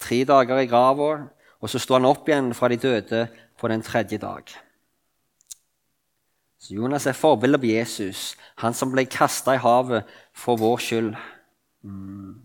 tre 0.00 0.24
dager 0.24 0.60
i 0.60 0.68
grava, 0.68 1.10
og 1.60 1.70
så 1.70 1.80
sto 1.80 1.96
han 1.96 2.08
opp 2.08 2.28
igjen 2.28 2.52
fra 2.54 2.68
de 2.68 2.76
døde 2.80 3.26
på 3.60 3.70
den 3.70 3.82
tredje 3.82 4.18
dag. 4.18 4.50
Så 6.58 6.74
Jonas 6.74 7.06
er 7.06 7.16
forbildet 7.16 7.60
på 7.60 7.68
Jesus, 7.68 8.36
han 8.56 8.74
som 8.74 8.92
ble 8.92 9.04
kasta 9.04 9.54
i 9.54 9.60
havet 9.60 10.08
for 10.32 10.56
vår 10.56 10.80
skyld. 10.80 11.10
Mm. 11.84 12.42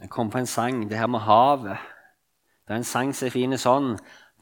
Jeg 0.00 0.10
kom 0.10 0.30
på 0.30 0.38
en 0.38 0.46
sang, 0.46 0.84
det 0.88 0.98
her 0.98 1.06
med 1.06 1.24
havet. 1.24 1.76
Det 2.64 2.72
er 2.72 2.80
en 2.80 2.84
sang 2.84 3.14
som 3.16 3.26
er 3.26 3.32
fin 3.32 3.56
sånn. 3.60 3.94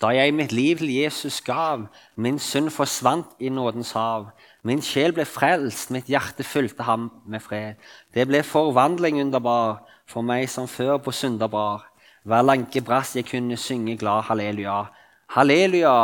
Da 0.03 0.09
jeg 0.11 0.35
mitt 0.35 0.53
liv 0.53 0.81
til 0.81 0.91
Jesus 0.91 1.41
gav, 1.47 1.87
min 2.17 2.39
synd 2.39 2.71
forsvant 2.75 3.37
i 3.39 3.49
nådens 3.49 3.93
hav. 3.95 4.33
Min 4.67 4.83
sjel 4.83 5.15
ble 5.15 5.23
frelst, 5.25 5.93
mitt 5.95 6.11
hjerte 6.11 6.43
fylte 6.43 6.83
ham 6.83 7.07
med 7.27 7.41
fred. 7.41 7.79
Det 8.15 8.27
ble 8.27 8.43
forvandling 8.43 9.21
underbar 9.23 9.85
for 10.11 10.27
meg 10.27 10.49
som 10.51 10.67
før 10.67 10.99
på 10.99 11.15
synderbar. 11.15 11.87
Hver 12.27 12.43
lanke 12.43 12.83
brass 12.83 13.15
jeg 13.17 13.29
kunne 13.31 13.57
synge 13.57 13.97
glad 13.99 14.27
halleluja. 14.27 14.85
Halleluja! 15.37 15.97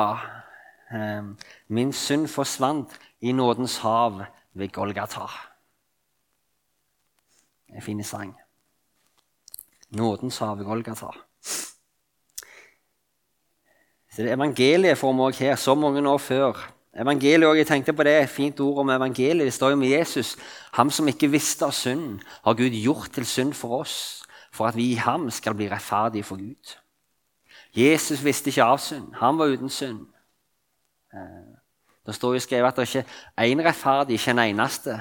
Ehm, 0.94 1.36
min 1.68 1.92
synd 1.92 2.28
forsvant 2.28 2.94
i 3.20 3.32
nådens 3.32 3.78
hav 3.82 4.22
ved 4.54 4.72
Golgata. 4.72 5.26
En 7.68 7.82
fin 7.82 8.04
sang. 8.04 8.36
Nådens 9.90 10.38
hav 10.38 10.58
ved 10.58 10.64
Golgata. 10.64 11.27
Så 14.18 14.24
det 14.26 14.32
Evangeliet 14.34 14.98
får 14.98 15.12
vi 15.14 15.22
òg 15.22 15.36
her, 15.38 15.54
så 15.54 15.76
mange 15.78 16.00
år 16.10 16.18
før. 16.18 16.56
Evangeliet 16.98 17.46
også, 17.46 17.58
jeg 17.58 17.66
tenkte 17.66 17.92
på 17.92 18.02
det, 18.02 18.22
et 18.22 18.28
Fint 18.28 18.60
ord 18.60 18.80
om 18.82 18.90
evangeliet. 18.90 19.46
Det 19.46 19.52
står 19.52 19.70
jo 19.70 19.76
med 19.76 19.88
Jesus. 19.88 20.36
Ham 20.72 20.90
som 20.90 21.06
ikke 21.08 21.30
visste 21.30 21.64
av 21.64 21.70
synd, 21.70 22.18
har 22.44 22.54
Gud 22.58 22.74
gjort 22.74 23.12
til 23.14 23.26
synd 23.26 23.54
for 23.54 23.78
oss, 23.78 24.26
for 24.52 24.66
at 24.66 24.76
vi 24.76 24.90
i 24.90 24.98
ham 24.98 25.30
skal 25.30 25.54
bli 25.54 25.70
rettferdige 25.70 26.24
for 26.24 26.36
Gud. 26.36 26.74
Jesus 27.76 28.24
visste 28.24 28.50
ikke 28.50 28.66
av 28.66 28.82
synd. 28.82 29.14
Han 29.22 29.38
var 29.38 29.54
uten 29.54 29.70
synd. 29.70 30.00
Eh, 31.14 31.54
det 32.06 32.14
står 32.14 32.34
jo 32.34 32.40
skrevet 32.42 32.74
at 32.74 32.76
det 32.76 32.88
ikke 32.88 33.06
er 33.36 33.52
én 33.54 33.66
rettferdig, 33.68 34.18
ikke 34.18 34.34
en 34.34 34.46
eneste, 34.48 35.00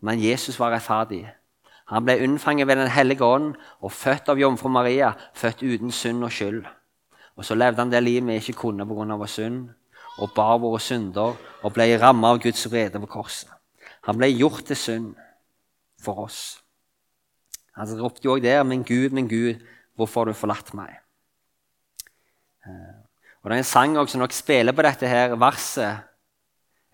men 0.00 0.20
Jesus 0.20 0.60
var 0.60 0.76
rettferdig. 0.76 1.24
Han 1.88 2.04
ble 2.04 2.20
unnfanget 2.20 2.68
ved 2.68 2.76
Den 2.76 2.92
hellige 2.92 3.24
ånd 3.24 3.54
og 3.80 3.92
født 3.92 4.28
av 4.28 4.36
jomfru 4.36 4.68
Maria, 4.68 5.14
født 5.34 5.62
uten 5.62 5.90
synd 5.90 6.24
og 6.24 6.32
skyld. 6.32 6.66
Og 7.38 7.46
så 7.46 7.54
levde 7.54 7.80
han 7.80 7.90
det 7.92 8.02
livet 8.02 8.26
vi 8.26 8.40
ikke 8.42 8.60
kunne 8.64 8.86
pga. 8.86 9.16
vår 9.16 9.30
synd, 9.30 9.68
og 10.18 10.34
bar 10.34 10.58
våre 10.58 10.80
synder 10.82 11.36
og 11.62 11.74
ble 11.74 11.86
rammet 12.00 12.28
av 12.28 12.40
Guds 12.42 12.66
vrede 12.70 13.00
på 13.00 13.10
korset. 13.18 13.50
Han 14.08 14.18
ble 14.18 14.30
gjort 14.32 14.64
til 14.66 14.76
synd 14.76 15.12
for 16.02 16.24
oss. 16.24 16.58
Han 17.78 18.00
ropte 18.00 18.24
jo 18.24 18.34
òg 18.34 18.42
der, 18.42 18.62
'Min 18.62 18.82
Gud, 18.82 19.10
min 19.10 19.28
Gud, 19.28 19.54
hvorfor 19.96 20.20
har 20.20 20.24
du 20.24 20.32
forlatt 20.32 20.74
meg?' 20.74 20.98
Eh, 22.66 22.98
og 23.42 23.50
Det 23.50 23.52
er 23.52 23.58
en 23.58 23.64
sang 23.64 24.08
som 24.08 24.18
nok 24.18 24.32
spiller 24.32 24.72
på 24.72 24.82
dette 24.82 25.08
her 25.08 25.36
verset. 25.36 25.98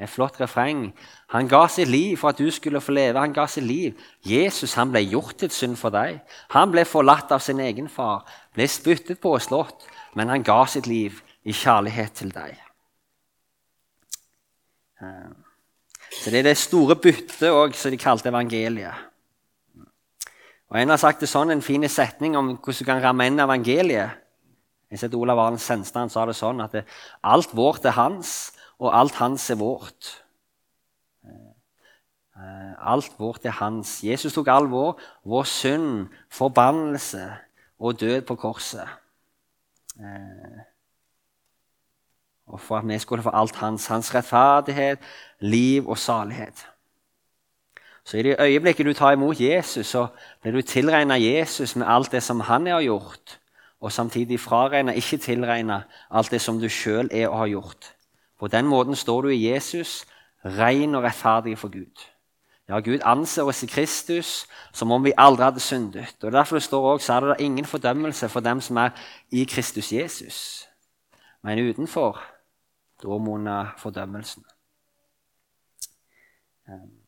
Et 0.01 0.11
flott 0.11 0.41
refreng. 0.41 0.93
Han 1.29 1.49
ga 1.49 1.67
sitt 1.69 1.89
liv 1.89 2.17
for 2.17 2.29
at 2.29 2.39
du 2.39 2.51
skulle 2.51 2.81
få 2.81 2.93
leve. 2.93 3.21
Han 3.21 3.33
ga 3.33 3.47
sitt 3.47 3.65
liv. 3.65 3.95
Jesus 4.27 4.75
han 4.75 4.91
ble 4.91 5.01
gjort 5.01 5.37
til 5.39 5.51
synd 5.51 5.77
for 5.77 5.91
deg. 5.91 6.21
Han 6.51 6.71
ble 6.71 6.85
forlatt 6.85 7.33
av 7.33 7.39
sin 7.39 7.61
egen 7.61 7.89
far, 7.89 8.25
ble 8.55 8.69
spyttet 8.69 9.21
på 9.21 9.35
og 9.35 9.43
slått 9.43 9.87
men 10.15 10.29
han 10.29 10.45
ga 10.47 10.65
sitt 10.67 10.87
liv 10.87 11.21
i 11.45 11.53
kjærlighet 11.53 12.13
til 12.21 12.35
deg. 12.35 12.59
Eh, 15.03 15.33
så 16.23 16.31
Det 16.31 16.39
er 16.39 16.43
det 16.43 16.57
store 16.57 16.97
byttet 16.97 17.51
òg, 17.51 17.75
som 17.75 17.91
de 17.91 17.99
kalte 17.99 18.29
evangeliet. 18.29 18.95
Og 20.71 20.81
En 20.81 20.89
har 20.89 20.97
sagt 20.97 21.21
det 21.21 21.29
sånn, 21.29 21.51
en 21.51 21.63
fin 21.63 21.89
setning 21.89 22.37
om 22.37 22.57
hvordan 22.57 22.79
du 22.79 22.85
kan 22.85 23.03
ramme 23.03 23.27
inn 23.27 23.39
evangeliet. 23.39 24.11
Jeg 24.91 24.99
ser 24.99 25.15
Olav 25.17 25.39
Arne 25.39 25.59
Senstad 25.59 26.11
sa 26.11 26.25
det 26.27 26.37
sånn 26.37 26.61
at 26.61 26.73
det, 26.73 26.85
alt 27.23 27.55
vårt 27.55 27.85
er 27.85 27.97
hans, 27.97 28.53
og 28.79 28.95
alt 28.95 29.15
hans 29.15 29.51
er 29.51 29.57
vårt. 29.57 30.25
Eh, 31.25 32.73
alt 32.79 33.15
vårt 33.19 33.45
er 33.45 33.55
hans. 33.61 34.01
Jesus 34.03 34.35
tok 34.35 34.49
all 34.49 34.67
vår, 34.71 34.99
vår 35.25 35.45
synd, 35.45 36.09
forbannelse 36.31 37.23
og 37.79 38.01
død 38.01 38.23
på 38.27 38.37
korset. 38.37 38.89
Eh, 40.01 40.61
og 42.47 42.61
for 42.61 42.77
at 42.77 42.89
vi 42.89 42.99
skulle 42.99 43.23
få 43.23 43.31
alt 43.35 43.57
hans, 43.57 43.87
hans 43.87 44.15
rettferdighet, 44.15 44.99
liv 45.41 45.89
og 45.89 45.99
salighet. 45.99 46.67
Så 48.05 48.17
i 48.17 48.23
det 48.23 48.37
øyeblikket 48.41 48.87
du 48.87 48.93
tar 48.93 49.13
imot 49.13 49.41
Jesus, 49.41 49.87
så 49.87 50.07
blir 50.43 50.53
du 50.53 50.63
tilregna 50.63 51.15
Jesus 51.15 51.77
med 51.77 51.87
alt 51.89 52.13
det 52.13 52.23
som 52.23 52.41
han 52.41 52.67
har 52.67 52.81
gjort, 52.81 53.41
og 53.81 53.93
samtidig 53.93 54.41
fraregna, 54.41 54.93
ikke 54.93 55.17
tilregna, 55.17 55.83
alt 56.11 56.31
det 56.31 56.41
som 56.41 56.61
du 56.61 56.69
sjøl 56.69 57.09
er 57.13 57.29
og 57.29 57.39
har 57.39 57.47
gjort. 57.47 57.95
På 58.41 58.47
den 58.47 58.67
måten 58.67 58.97
står 58.97 59.23
du 59.23 59.29
i 59.29 59.53
Jesus, 59.53 60.07
ren 60.45 60.95
og 60.95 61.03
rettferdig 61.03 61.59
for 61.59 61.69
Gud. 61.69 62.14
Ja, 62.69 62.79
Gud 62.81 63.03
anser 63.05 63.45
oss 63.45 63.63
i 63.63 63.69
Kristus 63.69 64.47
som 64.73 64.93
om 64.93 65.05
vi 65.05 65.13
aldri 65.17 65.45
hadde 65.45 65.61
syndet. 65.61 66.17
Og 66.23 66.33
Derfor 66.33 66.57
det 66.57 66.63
står 66.63 66.93
også, 66.93 67.07
så 67.07 67.13
er 67.13 67.21
det 67.21 67.45
ingen 67.45 67.65
fordømmelse 67.65 68.29
for 68.29 68.41
dem 68.41 68.61
som 68.61 68.77
er 68.77 68.91
i 69.31 69.45
Kristus 69.45 69.93
Jesus. 69.93 70.69
Men 71.43 71.61
utenfor, 71.61 72.23
da 73.03 73.19
munner 73.19 73.75
fordømmelsen. 73.79 74.45
Ehm, 76.69 77.05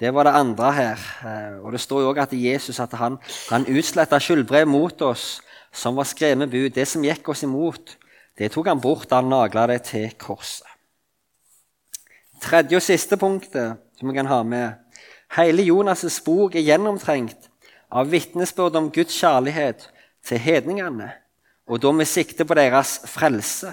det 0.00 0.14
var 0.14 0.22
det 0.22 0.34
andre 0.38 0.72
her. 0.72 0.98
Eh, 1.26 1.64
og 1.64 1.72
Det 1.72 1.80
står 1.80 2.00
jo 2.00 2.08
også 2.08 2.22
at 2.22 2.32
Jesus 2.32 2.80
at 2.80 2.92
han, 2.92 3.18
han 3.50 3.66
utsletta 3.66 4.18
skyldbrev 4.18 4.66
mot 4.68 5.02
oss 5.02 5.40
som 5.72 5.96
var 5.96 6.04
skrevet 6.04 6.50
bud. 6.50 6.70
Det 6.70 6.88
som 6.88 7.02
gikk 7.02 7.28
oss 7.28 7.42
imot, 7.42 7.96
det 8.38 8.52
tok 8.52 8.66
han 8.66 8.80
bort 8.80 9.10
da 9.10 9.18
han 9.18 9.30
nagla 9.32 9.66
det 9.66 9.82
til 9.82 10.14
korset. 10.18 10.66
Tredje 12.42 12.76
og 12.76 12.82
siste 12.82 13.16
punktet 13.16 13.78
som 13.98 14.08
vi 14.08 14.14
kan 14.14 14.26
ha 14.26 14.42
med, 14.42 14.81
Hele 15.36 15.64
Jonas' 15.64 16.20
bok 16.24 16.54
er 16.54 16.64
gjennomtrengt 16.66 17.48
av 17.92 18.10
vitnesbyrd 18.12 18.76
om 18.76 18.90
Guds 18.92 19.16
kjærlighet 19.16 19.86
til 20.28 20.38
hedningene, 20.38 21.08
og 21.66 21.80
da 21.80 21.92
med 21.92 22.08
sikte 22.08 22.44
på 22.44 22.56
deres 22.58 22.98
frelse. 23.08 23.72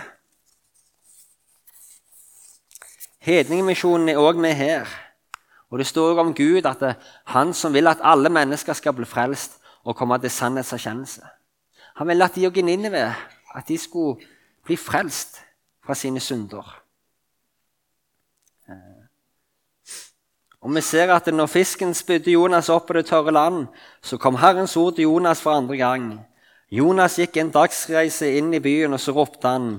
Hedningmisjonen 3.19 4.09
er 4.09 4.21
òg 4.21 4.39
med 4.39 4.55
her. 4.55 4.87
Og 5.69 5.77
Det 5.77 5.87
står 5.87 6.19
om 6.19 6.33
Gud 6.33 6.65
at 6.65 6.79
det 6.79 6.89
er 6.89 6.95
han 7.25 7.53
som 7.53 7.73
vil 7.73 7.87
at 7.87 8.01
alle 8.01 8.29
mennesker 8.29 8.73
skal 8.73 8.93
bli 8.93 9.05
frelst 9.05 9.59
og 9.83 9.95
komme 9.95 10.17
til 10.19 10.31
sannhetserkjennelse. 10.31 11.21
Han 11.95 12.07
ville 12.07 12.25
at 12.25 12.35
de 12.35 12.47
og 12.47 12.55
Ninive 12.55 13.15
at 13.55 13.67
de 13.67 13.77
skulle 13.77 14.25
bli 14.65 14.75
frelst 14.75 15.41
fra 15.85 15.93
sine 15.93 16.19
synder. 16.19 16.81
Og 20.61 20.75
vi 20.75 20.81
ser 20.83 21.11
at 21.15 21.27
når 21.31 21.47
fisken 21.47 21.93
spydde 21.95 22.33
Jonas 22.33 22.67
opp 22.69 22.89
på 22.89 22.97
det 22.97 23.05
tørre 23.07 23.31
land, 23.31 23.67
så 24.03 24.17
kom 24.19 24.35
Herrens 24.41 24.75
ord 24.77 24.97
til 24.97 25.07
Jonas 25.07 25.41
for 25.41 25.55
andre 25.55 25.77
gang. 25.79 26.09
Jonas 26.71 27.15
gikk 27.15 27.37
en 27.39 27.51
dagsreise 27.53 28.27
inn 28.37 28.51
i 28.53 28.59
byen, 28.59 28.93
og 28.93 28.99
så 28.99 29.15
ropte 29.15 29.47
han 29.47 29.69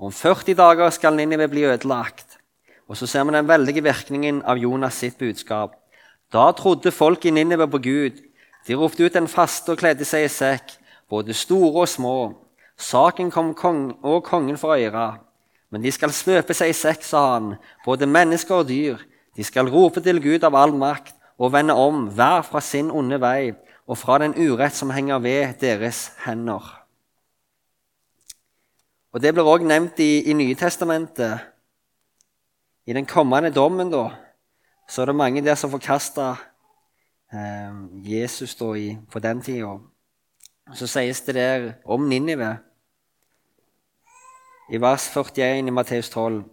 om 0.00 0.12
40 0.12 0.56
dager 0.56 0.90
skal 0.96 1.14
Ninive 1.14 1.46
bli 1.52 1.66
ødelagt. 1.68 2.38
Og 2.88 2.96
så 2.96 3.06
ser 3.06 3.24
vi 3.24 3.36
den 3.36 3.48
veldige 3.48 3.84
virkningen 3.84 4.40
av 4.42 4.58
Jonas 4.58 4.96
sitt 4.98 5.18
budskap. 5.18 5.76
Da 6.32 6.50
trodde 6.56 6.90
folk 6.90 7.24
i 7.26 7.30
Ninive 7.30 7.68
på 7.68 7.78
Gud. 7.78 8.22
De 8.66 8.74
ropte 8.74 9.04
ut 9.04 9.16
en 9.16 9.28
faste 9.28 9.72
og 9.74 9.78
kledde 9.78 10.08
seg 10.08 10.24
i 10.24 10.32
sekk, 10.32 10.72
både 11.10 11.36
store 11.36 11.84
og 11.84 11.88
små. 11.88 12.16
Saken 12.80 13.30
kom 13.30 13.52
kong 13.54 13.98
og 14.02 14.24
kongen 14.24 14.56
for 14.56 14.72
øyra. 14.72 15.18
Men 15.70 15.84
de 15.84 15.92
skal 15.92 16.16
svøpe 16.16 16.56
seg 16.56 16.72
i 16.72 16.76
sekk, 16.80 17.04
sa 17.04 17.34
han, 17.34 17.54
både 17.84 18.08
mennesker 18.08 18.64
og 18.64 18.68
dyr. 18.72 19.04
De 19.40 19.44
skal 19.44 19.70
rope 19.72 20.02
til 20.04 20.18
Gud 20.20 20.42
av 20.44 20.52
all 20.52 20.74
makt 20.76 21.14
og 21.40 21.54
vende 21.54 21.72
om, 21.72 22.10
hver 22.12 22.42
fra 22.44 22.60
sin 22.60 22.90
onde 22.92 23.16
vei 23.22 23.54
og 23.88 23.96
fra 23.96 24.18
den 24.20 24.34
urett 24.36 24.76
som 24.76 24.92
henger 24.92 25.22
ved 25.24 25.54
deres 25.62 26.10
hender. 26.26 26.60
Og 29.16 29.22
Det 29.24 29.32
blir 29.32 29.48
òg 29.48 29.64
nevnt 29.64 29.96
i, 30.04 30.28
i 30.28 30.36
Nytestamentet. 30.36 31.40
I 32.84 32.92
den 32.92 33.08
kommende 33.08 33.48
dommen 33.48 33.88
da, 33.88 34.10
så 34.84 35.02
er 35.02 35.08
det 35.08 35.16
mange 35.16 35.40
der 35.40 35.56
som 35.56 35.72
forkasta 35.72 36.34
eh, 37.32 37.80
Jesus 38.12 38.52
da 38.60 38.74
i, 38.76 38.98
på 39.08 39.24
den 39.24 39.40
tida. 39.40 39.78
Så 40.76 40.84
sies 40.84 41.24
det 41.24 41.40
der 41.40 41.72
om 41.88 42.10
Ninive 42.12 42.58
i 44.68 44.76
vers 44.76 45.08
41 45.08 45.64
i 45.64 45.70
Matteus 45.72 46.12
12. 46.12 46.44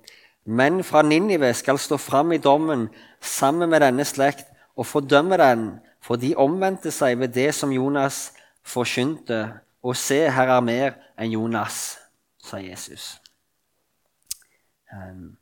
Men 0.48 0.80
fra 0.84 1.02
Ninive 1.04 1.50
skal 1.54 1.80
stå 1.80 1.98
fram 2.00 2.32
i 2.32 2.40
dommen 2.40 2.88
sammen 3.20 3.68
med 3.70 3.84
denne 3.84 4.06
slekt 4.08 4.48
og 4.80 4.88
fordømme 4.88 5.36
den, 5.42 5.68
for 6.00 6.16
de 6.16 6.32
omvendte 6.40 6.92
seg 6.94 7.18
ved 7.20 7.34
det 7.36 7.50
som 7.56 7.74
Jonas 7.74 8.30
forkynte. 8.64 9.42
Og 9.84 9.98
se, 10.00 10.22
her 10.32 10.54
er 10.56 10.64
mer 10.64 10.96
enn 11.20 11.34
Jonas, 11.34 11.98
sa 12.40 12.62
Jesus. 12.64 13.18
Um, 14.88 15.36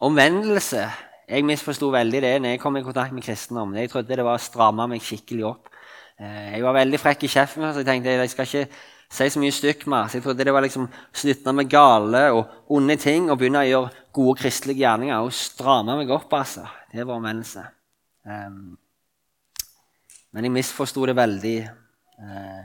omvendelse 0.00 0.86
Jeg 1.28 1.42
misforsto 1.44 1.90
veldig 1.92 2.20
det 2.22 2.34
når 2.40 2.52
jeg 2.54 2.60
kom 2.62 2.76
i 2.78 2.84
kontakt 2.86 3.12
med 3.12 3.24
kristendom. 3.26 3.74
Jeg 3.74 3.90
trodde 3.90 4.16
det 4.16 4.24
var 4.24 4.38
å 4.38 4.42
stramme 4.42 4.86
meg 4.88 5.02
skikkelig 5.02 5.44
opp. 5.48 5.72
Uh, 6.22 6.54
jeg 6.54 6.62
var 6.64 6.76
veldig 6.78 7.00
frekk 7.02 7.26
i 7.26 7.32
kjeften, 7.32 7.66
så 7.68 7.82
jeg 7.82 7.88
tenkte 7.88 8.14
jeg 8.14 8.30
skal 8.32 8.48
ikke 8.48 8.68
si 9.08 9.28
så 9.30 9.40
mye 9.40 9.54
stygt 9.54 9.86
med. 9.90 10.08
Så 10.10 10.18
jeg 10.18 10.24
trodde 10.26 10.44
det 10.44 10.54
var 10.54 10.64
liksom 10.64 10.88
slutte 11.14 11.54
med 11.54 11.70
gale 11.70 12.24
og 12.34 12.72
onde 12.76 12.96
ting 13.00 13.30
og 13.30 13.38
begynne 13.38 13.62
å 13.62 13.68
gjøre 13.68 14.04
gode 14.16 14.40
kristelige 14.40 14.82
gjerninger 14.84 15.22
og 15.22 15.34
stramme 15.34 15.98
meg 16.00 16.10
opp. 16.14 16.32
altså. 16.32 16.66
Det 16.92 17.06
var 17.06 17.20
omvendelse. 17.20 17.66
Um, 18.26 18.78
men 20.32 20.44
jeg 20.44 20.52
misforsto 20.52 21.06
det 21.06 21.16
veldig. 21.16 21.58
Uh, 22.16 22.62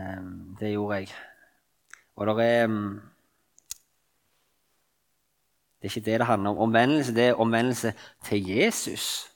um, 0.00 0.56
det 0.60 0.72
gjorde 0.72 1.02
jeg. 1.02 1.12
Og 2.16 2.26
det 2.26 2.48
er 2.48 2.64
um, 2.64 2.80
Det 5.76 5.92
er 5.92 5.98
ikke 5.98 6.10
det 6.10 6.20
det 6.20 6.26
handler 6.26 6.50
om. 6.50 6.58
Omvendelse 6.58 7.14
det 7.14 7.24
er 7.28 7.40
omvendelse 7.40 7.92
til 8.24 8.48
Jesus. 8.48 9.28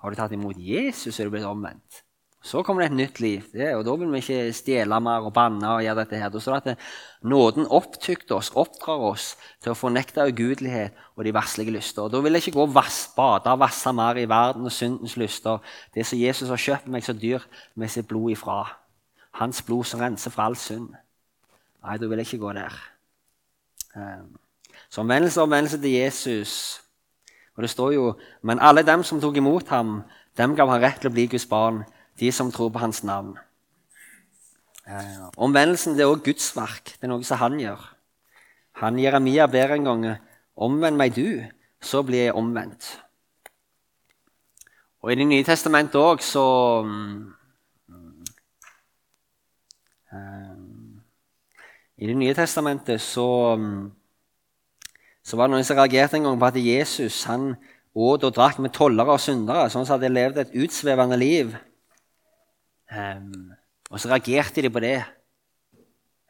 Har 0.00 0.10
du 0.10 0.16
tatt 0.16 0.32
imot 0.32 0.56
Jesus, 0.58 1.18
er 1.20 1.24
du 1.24 1.30
blitt 1.34 1.44
omvendt. 1.44 2.05
Så 2.46 2.60
kommer 2.62 2.84
det 2.84 2.92
et 2.92 2.96
nytt 3.00 3.16
liv, 3.18 3.46
det, 3.50 3.72
og 3.74 3.80
da 3.82 3.94
vil 3.98 4.12
vi 4.12 4.20
ikke 4.22 4.52
stjele 4.54 4.98
mer 5.02 5.24
og 5.26 5.32
banne. 5.34 5.66
og 5.66 5.82
gjøre 5.82 5.98
dette 5.98 6.18
her. 6.20 6.28
Da 6.30 6.38
står 6.38 6.60
det 6.62 6.76
at 6.76 6.84
nåden 7.26 7.66
opptykter 7.66 8.36
oss, 8.36 8.52
oppdrar 8.54 9.02
oss 9.02 9.32
til 9.62 9.72
å 9.72 9.74
fornekte 9.74 10.28
ugudelighet 10.30 10.94
og 11.16 11.24
de 11.26 11.32
verslige 11.34 11.74
lyster. 11.74 12.02
Og 12.02 12.12
Da 12.12 12.20
vil 12.20 12.32
jeg 12.32 12.46
ikke 12.46 12.58
gå 12.58 12.62
og 12.62 12.74
vass, 12.74 13.10
bade 13.16 13.50
og 13.50 13.58
vasse 13.58 13.92
mer 13.92 14.16
i 14.16 14.28
verden 14.30 14.64
og 14.64 14.72
syndens 14.72 15.16
lyster. 15.16 15.58
Det 15.94 16.06
som 16.06 16.18
Jesus 16.18 16.48
har 16.48 16.56
kjøpt 16.56 16.86
meg 16.86 17.02
så 17.02 17.12
dyrt 17.12 17.48
med 17.74 17.90
sitt 17.90 18.06
blod 18.06 18.30
ifra. 18.30 18.76
Hans 19.32 19.62
blod 19.62 19.84
som 19.84 20.00
renser 20.00 20.30
fra 20.30 20.46
all 20.46 20.56
synd. 20.56 20.94
Nei, 21.82 21.98
da 21.98 22.06
vil 22.06 22.18
jeg 22.18 22.26
ikke 22.26 22.44
gå 22.46 22.52
der. 22.52 22.78
Ehm, 23.96 24.38
så 24.88 25.00
omvendelse 25.00 25.40
og 25.40 25.50
omvendelse 25.50 25.82
til 25.82 25.90
Jesus. 25.90 26.80
Og 27.56 27.62
det 27.62 27.70
står 27.70 27.92
jo 27.92 28.14
Men 28.42 28.58
alle 28.58 28.86
dem 28.86 29.02
som 29.02 29.20
tok 29.20 29.36
imot 29.36 29.68
ham, 29.68 30.02
dem 30.36 30.54
gav 30.54 30.68
han 30.68 30.80
rett 30.80 31.00
til 31.00 31.10
å 31.10 31.12
bli 31.12 31.26
Guds 31.26 31.46
barn 31.46 31.82
de 32.20 32.32
som 32.32 32.52
tror 32.52 32.70
på 32.72 32.82
hans 32.82 33.02
navn. 33.04 33.36
Eh, 34.86 35.26
omvendelsen 35.36 35.96
det 35.96 36.04
er 36.04 36.12
også 36.12 36.24
Guds 36.30 36.50
verk. 36.56 36.94
Det 36.96 37.08
er 37.08 37.12
noe 37.12 37.26
som 37.26 37.40
han 37.40 37.58
gjør. 37.60 37.82
Han 38.82 38.98
Jeremia 39.00 39.46
ber 39.50 39.74
en 39.74 39.88
gang 39.88 40.06
omvend 40.56 40.96
meg 41.00 41.16
du, 41.16 41.42
så 41.80 42.02
blir 42.06 42.28
jeg 42.28 42.36
omvendt. 42.36 42.96
Og 45.02 45.12
I 45.12 45.16
Det 45.16 45.26
nye 45.26 45.44
testamentet 45.46 46.00
òg 46.00 46.22
så 46.24 46.46
eh, 50.12 50.64
I 51.96 52.06
Det 52.10 52.16
nye 52.16 52.34
testamentet 52.34 53.00
så, 53.00 53.28
så 55.24 55.36
var 55.36 55.48
det 55.48 55.54
noen 55.54 55.64
som 55.64 55.78
reagerte 55.78 56.18
en 56.18 56.28
gang 56.28 56.40
på 56.40 56.50
at 56.50 56.60
Jesus 56.60 57.24
han 57.30 57.54
åt 57.96 58.26
og 58.28 58.34
drakk 58.36 58.58
med 58.60 58.74
tollere 58.76 59.14
og 59.16 59.22
syndere, 59.22 59.70
sånn 59.72 59.88
at 59.88 60.02
de 60.02 60.10
levde 60.12 60.42
et 60.44 60.58
utsvevende 60.66 61.16
liv. 61.16 61.54
Um, 62.92 63.52
og 63.90 64.00
så 64.00 64.10
reagerte 64.10 64.62
de 64.62 64.70
på 64.70 64.82
det. 64.82 64.98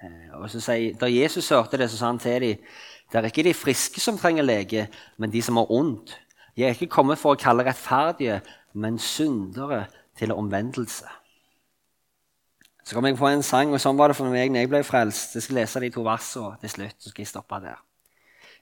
Uh, 0.02 0.40
og 0.40 0.50
så 0.50 0.60
sier, 0.60 0.96
Da 0.96 1.08
Jesus 1.10 1.48
hørte 1.48 1.76
det, 1.80 1.90
så 1.90 2.00
sa 2.00 2.12
han 2.12 2.20
til 2.22 2.40
dem 2.40 2.68
det 3.12 3.20
er 3.20 3.28
ikke 3.30 3.44
de 3.46 3.54
friske 3.54 4.00
som 4.02 4.16
trenger 4.18 4.42
lege, 4.42 4.88
men 5.16 5.30
de 5.30 5.42
som 5.42 5.56
har 5.56 5.70
ondt. 5.70 6.16
Jeg 6.56 6.66
er 6.66 6.74
ikke 6.74 6.90
kommet 6.90 7.20
for 7.20 7.36
å 7.36 7.38
kalle 7.38 7.62
rettferdige, 7.62 8.40
men 8.74 8.98
syndere 8.98 9.84
til 10.18 10.32
omvendelse. 10.34 11.06
Så 12.86 12.94
kom 12.94 13.06
jeg 13.06 13.18
på 13.18 13.28
en 13.28 13.42
sang, 13.42 13.72
og 13.74 13.80
sånn 13.82 13.98
var 13.98 14.10
det 14.10 14.16
for 14.18 14.30
meg 14.30 14.50
når 14.50 14.64
jeg 14.64 14.70
ble 14.72 14.80
frelst. 14.86 15.36
Jeg 15.36 15.46
skal 15.46 15.60
lese 15.60 15.82
de 15.82 15.90
to 15.94 16.02
versene 16.06 16.58
til 16.62 16.70
slutt. 16.70 16.96
så 16.98 17.10
skal 17.10 17.22
jeg 17.22 17.30
stoppe 17.30 17.60
der. 17.62 17.78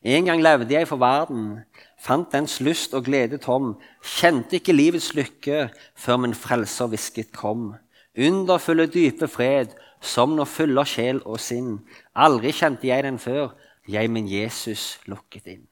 En 0.05 0.25
gang 0.29 0.43
levde 0.43 0.75
jeg 0.75 0.89
for 0.89 1.01
verden, 1.01 1.65
fant 1.97 2.33
dens 2.33 2.59
lyst 2.61 2.93
og 2.93 3.07
glede 3.07 3.39
tom, 3.41 3.79
kjente 4.05 4.59
ikke 4.59 4.77
livets 4.77 5.15
lykke 5.17 5.71
før 5.97 6.21
min 6.21 6.37
frelser 6.37 6.91
hvisket 6.93 7.33
kom. 7.33 7.75
Underfulle, 8.19 8.87
dype 8.87 9.29
fred, 9.29 9.75
som 10.01 10.37
når 10.37 10.49
fyller 10.51 10.87
sjel 10.87 11.23
og 11.25 11.41
sinn. 11.43 11.81
Aldri 12.15 12.53
kjente 12.55 12.87
jeg 12.87 13.05
den 13.07 13.19
før, 13.19 13.55
jeg 13.89 14.11
min 14.11 14.29
Jesus 14.31 15.01
lukket 15.11 15.49
inn. 15.51 15.67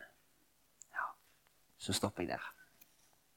Ja, 0.92 1.12
Så 1.78 1.92
stopper 1.92 2.22
jeg 2.22 2.34
der. 2.34 2.51